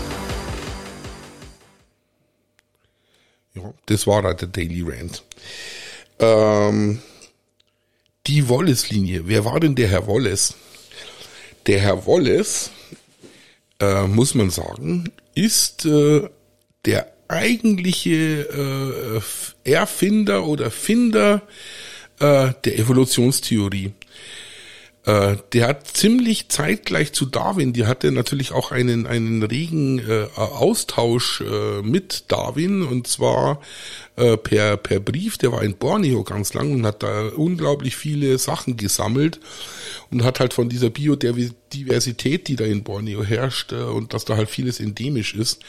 Ja, 3.54 3.74
das 3.86 4.06
war 4.06 4.22
halt 4.22 4.42
der 4.42 4.48
Daily 4.48 4.82
Rant. 4.82 5.24
Ähm, 6.18 7.00
die 8.26 8.48
Wallace-Linie. 8.48 9.22
Wer 9.26 9.44
war 9.44 9.58
denn 9.58 9.74
der 9.74 9.88
Herr 9.88 10.06
Wallace? 10.06 10.54
Der 11.66 11.80
Herr 11.80 12.06
Wallace, 12.06 12.70
äh, 13.80 14.06
muss 14.06 14.34
man 14.34 14.50
sagen, 14.50 15.10
ist 15.34 15.84
äh, 15.86 16.28
der 16.84 17.12
eigentliche 17.30 19.22
äh, 19.64 19.70
Erfinder 19.70 20.46
oder 20.46 20.70
Finder 20.70 21.42
äh, 22.18 22.52
der 22.64 22.78
Evolutionstheorie. 22.78 23.92
Äh, 25.06 25.36
der 25.54 25.68
hat 25.68 25.86
ziemlich 25.86 26.50
zeitgleich 26.50 27.12
zu 27.14 27.24
Darwin, 27.24 27.72
die 27.72 27.86
hatte 27.86 28.12
natürlich 28.12 28.52
auch 28.52 28.70
einen, 28.70 29.06
einen 29.06 29.42
regen 29.42 29.98
äh, 29.98 30.26
Austausch 30.36 31.40
äh, 31.40 31.80
mit 31.80 32.24
Darwin 32.28 32.82
und 32.82 33.06
zwar 33.06 33.62
äh, 34.16 34.36
per, 34.36 34.76
per 34.76 35.00
Brief, 35.00 35.38
der 35.38 35.52
war 35.52 35.62
in 35.62 35.76
Borneo 35.76 36.22
ganz 36.22 36.52
lang 36.52 36.74
und 36.74 36.84
hat 36.84 37.02
da 37.02 37.28
unglaublich 37.28 37.96
viele 37.96 38.36
Sachen 38.36 38.76
gesammelt 38.76 39.40
und 40.10 40.22
hat 40.22 40.38
halt 40.38 40.52
von 40.52 40.68
dieser 40.68 40.90
Biodiversität, 40.90 41.56
die 41.72 42.56
da 42.56 42.64
in 42.64 42.82
Borneo 42.82 43.22
herrscht 43.22 43.72
äh, 43.72 43.76
und 43.76 44.14
dass 44.14 44.24
da 44.24 44.36
halt 44.36 44.50
vieles 44.50 44.80
endemisch 44.80 45.34
ist, 45.34 45.62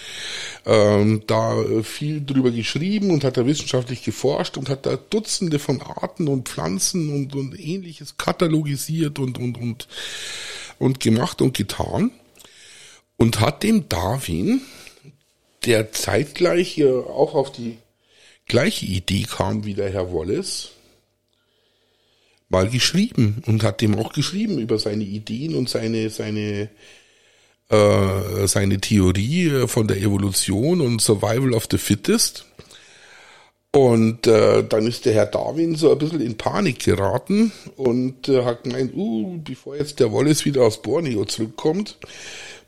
ähm, 0.66 1.24
da 1.28 1.62
äh, 1.62 1.84
viel 1.84 2.26
drüber 2.26 2.52
geschrieben 2.52 3.12
und 3.12 3.24
hat 3.24 3.38
da 3.38 3.46
wissenschaftlich 3.46 4.04
geforscht 4.04 4.58
und 4.58 4.70
hat 4.70 4.86
da 4.86 4.98
Dutzende 4.98 5.60
von 5.60 5.82
Arten 5.82 6.28
und 6.28 6.50
Pflanzen 6.50 7.14
und, 7.14 7.36
und 7.36 7.60
ähnliches 7.60 8.18
katalogisiert 8.18 9.20
und, 9.20 9.38
und, 9.38 9.58
und, 9.58 9.88
und 10.80 11.00
gemacht 11.00 11.42
und 11.42 11.56
getan. 11.56 12.12
Und 13.18 13.40
hat 13.40 13.62
dem 13.62 13.88
Darwin, 13.88 14.62
der 15.66 15.92
zeitgleich 15.92 16.84
auch 16.84 17.36
auf 17.36 17.52
die 17.52 17.78
gleiche 18.48 18.86
Idee 18.88 19.24
kam 19.24 19.64
wie 19.64 19.76
der 19.76 19.92
Herr 19.92 20.12
Wallace, 20.12 20.72
mal 22.52 22.70
geschrieben 22.70 23.42
und 23.46 23.64
hat 23.64 23.82
dem 23.82 23.98
auch 23.98 24.14
geschrieben 24.14 24.60
über 24.60 24.78
seine 24.78 25.04
Ideen 25.04 25.56
und 25.56 25.70
seine, 25.70 26.10
seine, 26.10 26.70
äh, 27.70 28.48
seine 28.48 28.80
Theorie 28.80 29.68
von 29.68 29.88
der 29.88 29.98
Evolution 29.98 30.82
und 30.82 31.02
Survival 31.02 31.54
of 31.54 31.68
the 31.72 31.78
Fittest. 31.78 32.46
Und 33.74 34.28
äh, 34.28 34.66
dann 34.68 34.86
ist 34.86 35.06
der 35.06 35.14
Herr 35.14 35.28
Darwin 35.28 35.76
so 35.76 35.94
ein 35.94 35.98
bisschen 35.98 36.20
in 36.20 36.36
Panik 36.36 36.84
geraten 36.84 37.54
und 37.78 38.28
äh, 38.28 38.44
hat 38.44 38.66
gemeint, 38.66 38.94
uh, 38.94 39.40
bevor 39.42 39.78
jetzt 39.78 40.02
der 40.02 40.12
Wallace 40.12 40.44
wieder 40.44 40.64
aus 40.64 40.82
Borneo 40.82 41.24
zurückkommt, 41.24 41.98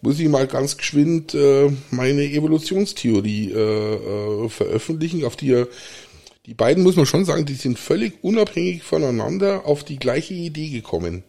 muss 0.04 0.20
ich 0.20 0.30
mal 0.30 0.48
ganz 0.48 0.78
geschwind 0.78 1.34
äh, 1.34 1.72
meine 1.92 2.24
Evolutionstheorie 2.24 3.52
äh, 3.52 4.46
äh, 4.46 4.50
veröffentlichen, 4.50 5.26
auf 5.26 5.36
die 5.36 5.52
er 5.52 5.68
die 6.46 6.54
beiden 6.54 6.84
muss 6.84 6.96
man 6.96 7.06
schon 7.06 7.26
sagen, 7.26 7.46
die 7.46 7.56
sind 7.56 7.80
völlig 7.80 8.24
unabhängig 8.24 8.84
voneinander 8.84 9.66
auf 9.66 9.84
die 9.84 9.98
gleiche 9.98 10.34
Idee 10.34 10.70
gekommen. 10.70 11.24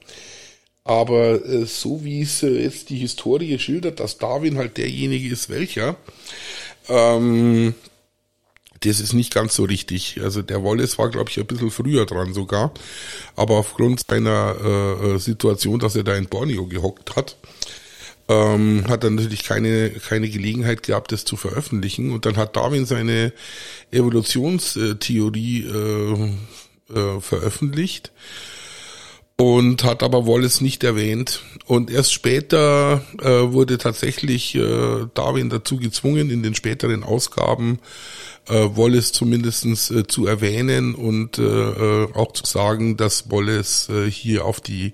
Aber 0.83 1.45
äh, 1.47 1.65
so 1.65 2.05
wie 2.05 2.23
es 2.23 2.43
äh, 2.43 2.63
jetzt 2.63 2.91
die 2.91 2.99
Historie 2.99 3.59
schildert, 3.59 4.01
dass 4.01 4.19
Darwin 4.19 4.59
halt 4.59 4.77
derjenige 4.77 5.33
ist, 5.33 5.49
welcher, 5.49 5.97
ähm, 6.89 7.75
das 8.81 9.01
ist 9.01 9.15
nicht 9.15 9.33
ganz 9.33 9.55
so 9.55 9.65
richtig. 9.65 10.21
Also 10.23 10.43
der 10.43 10.63
Wallace 10.63 10.99
war, 10.99 11.09
glaube 11.09 11.31
ich, 11.31 11.39
ein 11.39 11.47
bisschen 11.47 11.71
früher 11.71 12.05
dran 12.05 12.35
sogar. 12.35 12.73
Aber 13.35 13.55
aufgrund 13.55 14.07
seiner 14.07 14.57
äh, 14.63 15.15
äh 15.15 15.19
Situation, 15.19 15.79
dass 15.79 15.97
er 15.97 16.05
da 16.05 16.15
in 16.15 16.29
Borneo 16.29 16.67
gehockt 16.67 17.17
hat, 17.17 17.37
ähm, 18.29 18.85
hat 18.89 19.05
dann 19.05 19.17
natürlich 19.17 19.45
keine, 19.45 19.91
keine 19.91 20.29
Gelegenheit 20.29 20.83
gehabt, 20.83 21.13
das 21.13 21.25
zu 21.25 21.37
veröffentlichen. 21.37 22.13
Und 22.13 22.27
dann 22.27 22.37
hat 22.37 22.57
Darwin 22.57 22.87
seine 22.87 23.33
Evolutionstheorie 23.91 25.67
äh, 25.67 26.33
äh, 26.95 27.21
veröffentlicht 27.21 28.13
und 29.37 29.83
hat 29.83 30.03
aber 30.03 30.27
Wallace 30.27 30.61
nicht 30.61 30.85
erwähnt. 30.85 31.43
Und 31.67 31.91
erst 31.91 32.13
später 32.13 33.03
äh, 33.21 33.53
wurde 33.53 33.79
tatsächlich 33.79 34.55
äh, 34.55 35.07
Darwin 35.15 35.51
dazu 35.51 35.77
gezwungen, 35.79 36.31
in 36.31 36.43
den 36.43 36.55
späteren 36.55 37.03
Ausgaben 37.03 37.81
äh, 38.49 38.55
Wallace 38.55 39.13
zumindestens 39.13 39.91
äh, 39.91 40.07
zu 40.07 40.27
erwähnen 40.27 40.95
und 40.95 41.39
äh, 41.39 41.43
äh 41.43 42.13
auch 42.15 42.33
zu 42.33 42.45
sagen, 42.47 42.97
dass 42.97 43.31
Wallace 43.31 43.89
äh, 43.89 44.09
hier 44.11 44.45
auf 44.45 44.61
die 44.61 44.93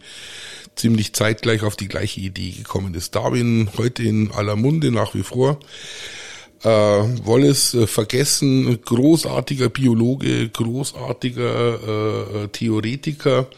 ziemlich 0.75 1.13
zeitgleich 1.13 1.63
auf 1.63 1.77
die 1.77 1.89
gleiche 1.89 2.21
Idee 2.21 2.53
gekommen 2.53 2.95
ist. 2.95 3.15
Darwin 3.15 3.69
heute 3.77 4.05
in 4.05 4.31
aller 4.31 4.57
Munde 4.57 4.91
nach 4.91 5.15
wie 5.15 5.23
vor. 5.23 5.59
Äh, 6.63 6.69
Wallace 6.69 7.75
äh, 7.75 7.87
vergessen, 7.87 8.81
großartiger 8.83 9.69
Biologe, 9.69 10.49
großartiger 10.49 11.81
äh, 11.87 12.45
äh, 12.45 12.49
Theoretiker 12.49 13.49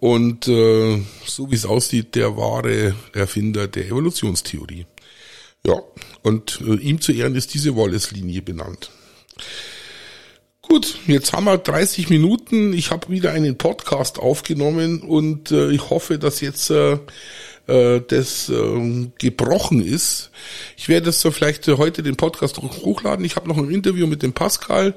und 0.00 0.48
äh, 0.48 1.02
so 1.26 1.50
wie 1.50 1.54
es 1.54 1.66
aussieht, 1.66 2.14
der 2.14 2.36
wahre 2.36 2.94
Erfinder 3.12 3.68
der 3.68 3.86
Evolutionstheorie. 3.86 4.86
Ja, 5.66 5.80
und 6.22 6.60
äh, 6.66 6.74
ihm 6.76 7.00
zu 7.00 7.12
Ehren 7.12 7.36
ist 7.36 7.52
diese 7.54 7.76
Wallace-Linie 7.76 8.42
benannt. 8.42 8.90
Gut, 10.62 10.98
jetzt 11.06 11.32
haben 11.32 11.44
wir 11.44 11.58
30 11.58 12.08
Minuten. 12.08 12.72
Ich 12.72 12.90
habe 12.90 13.08
wieder 13.10 13.32
einen 13.32 13.58
Podcast 13.58 14.18
aufgenommen 14.18 15.00
und 15.02 15.50
äh, 15.50 15.70
ich 15.70 15.90
hoffe, 15.90 16.18
dass 16.18 16.40
jetzt 16.40 16.70
äh, 16.70 16.96
äh, 17.66 18.00
das 18.06 18.48
äh, 18.48 19.08
gebrochen 19.18 19.84
ist. 19.84 20.30
Ich 20.76 20.88
werde 20.88 21.10
es 21.10 21.20
so 21.20 21.30
vielleicht 21.30 21.66
heute 21.68 22.02
den 22.02 22.16
Podcast 22.16 22.58
hochladen. 22.58 23.24
Ich 23.24 23.36
habe 23.36 23.48
noch 23.48 23.58
ein 23.58 23.70
Interview 23.70 24.06
mit 24.06 24.22
dem 24.22 24.32
Pascal 24.32 24.94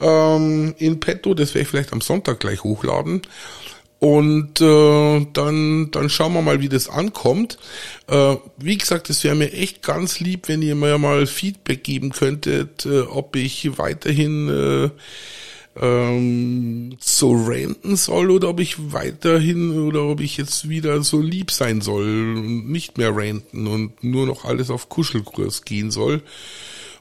ähm, 0.00 0.74
in 0.78 0.98
petto. 0.98 1.34
Das 1.34 1.54
werde 1.54 1.62
ich 1.62 1.68
vielleicht 1.68 1.92
am 1.92 2.00
Sonntag 2.00 2.40
gleich 2.40 2.64
hochladen. 2.64 3.22
Und 4.02 4.60
äh, 4.60 5.26
dann, 5.32 5.92
dann 5.92 6.10
schauen 6.10 6.32
wir 6.32 6.42
mal, 6.42 6.60
wie 6.60 6.68
das 6.68 6.88
ankommt. 6.88 7.56
Äh, 8.08 8.34
wie 8.56 8.76
gesagt, 8.76 9.08
es 9.10 9.22
wäre 9.22 9.36
mir 9.36 9.52
echt 9.52 9.80
ganz 9.80 10.18
lieb, 10.18 10.48
wenn 10.48 10.60
ihr 10.60 10.74
mir 10.74 10.98
mal 10.98 11.24
Feedback 11.24 11.84
geben 11.84 12.10
könntet, 12.10 12.84
äh, 12.84 13.02
ob 13.02 13.36
ich 13.36 13.78
weiterhin 13.78 14.48
äh, 14.48 14.90
ähm, 15.80 16.96
so 16.98 17.32
ranten 17.32 17.94
soll 17.94 18.32
oder 18.32 18.48
ob 18.48 18.58
ich 18.58 18.92
weiterhin 18.92 19.78
oder 19.78 20.02
ob 20.02 20.20
ich 20.20 20.36
jetzt 20.36 20.68
wieder 20.68 21.00
so 21.04 21.20
lieb 21.20 21.52
sein 21.52 21.80
soll 21.80 22.34
und 22.34 22.72
nicht 22.72 22.98
mehr 22.98 23.14
ranten 23.14 23.68
und 23.68 24.02
nur 24.02 24.26
noch 24.26 24.44
alles 24.44 24.68
auf 24.70 24.88
Kuschelkurs 24.88 25.64
gehen 25.64 25.92
soll 25.92 26.22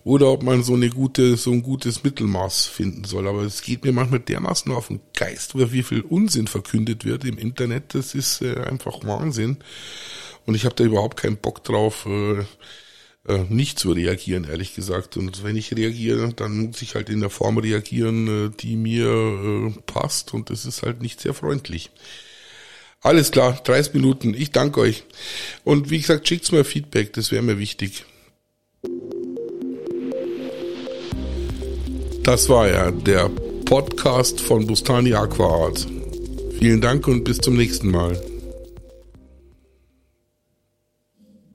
oder 0.04 0.32
ob 0.32 0.44
man 0.44 0.64
so 0.64 0.74
eine 0.74 0.90
gute, 0.90 1.38
so 1.38 1.52
ein 1.52 1.62
gutes 1.62 2.04
Mittelmaß 2.04 2.66
finden 2.66 3.04
soll. 3.04 3.28
Aber 3.28 3.42
es 3.42 3.62
geht 3.62 3.84
mir 3.84 3.92
manchmal 3.92 4.20
dermaßen 4.20 4.72
auf 4.72 4.88
den 4.88 5.02
Geist, 5.16 5.54
wie 5.56 5.84
viel 5.84 6.02
Unsinn 6.02 6.48
verkündet 6.48 7.06
wird 7.06 7.24
im 7.26 7.38
Internet. 7.38 7.94
Das 7.94 8.16
ist 8.16 8.42
äh, 8.42 8.56
einfach 8.62 9.04
Wahnsinn. 9.04 9.58
Und 10.46 10.56
ich 10.56 10.66
habe 10.66 10.76
da 10.76 10.84
überhaupt 10.84 11.18
keinen 11.18 11.38
Bock 11.38 11.64
drauf, 11.64 12.08
äh, 12.08 12.40
äh, 13.28 13.46
nicht 13.50 13.78
zu 13.78 13.92
reagieren, 13.92 14.46
ehrlich 14.46 14.74
gesagt. 14.74 15.18
Und 15.18 15.44
wenn 15.44 15.56
ich 15.56 15.76
reagiere, 15.76 16.34
dann 16.34 16.68
muss 16.68 16.82
ich 16.82 16.96
halt 16.96 17.10
in 17.10 17.20
der 17.20 17.30
Form 17.30 17.60
reagieren, 17.60 18.48
äh, 18.48 18.58
die 18.60 18.76
mir 18.76 19.08
äh, 19.08 19.82
passt. 19.86 20.34
Und 20.34 20.50
das 20.50 20.66
ist 20.66 20.82
halt 20.82 21.02
nicht 21.02 21.22
sehr 21.22 21.36
freundlich. 21.36 21.92
Alles 23.02 23.32
klar, 23.32 23.60
30 23.64 23.94
Minuten. 23.94 24.34
Ich 24.34 24.52
danke 24.52 24.80
euch. 24.80 25.04
Und 25.64 25.90
wie 25.90 26.00
gesagt, 26.00 26.28
schickt's 26.28 26.52
mir 26.52 26.64
Feedback, 26.64 27.14
das 27.14 27.32
wäre 27.32 27.42
mir 27.44 27.60
wichtig. 27.60 28.06
Das 32.24 32.50
war 32.50 32.70
ja 32.70 32.92
der 32.92 33.30
Podcast 33.66 34.42
von 34.42 34.68
Bustani 34.68 35.14
Aquaart. 35.14 35.88
Vielen 36.60 36.80
Dank 36.80 37.08
und 37.08 37.24
bis 37.24 37.40
zum 37.40 37.56
nächsten 37.56 37.90
Mal. 37.90 38.16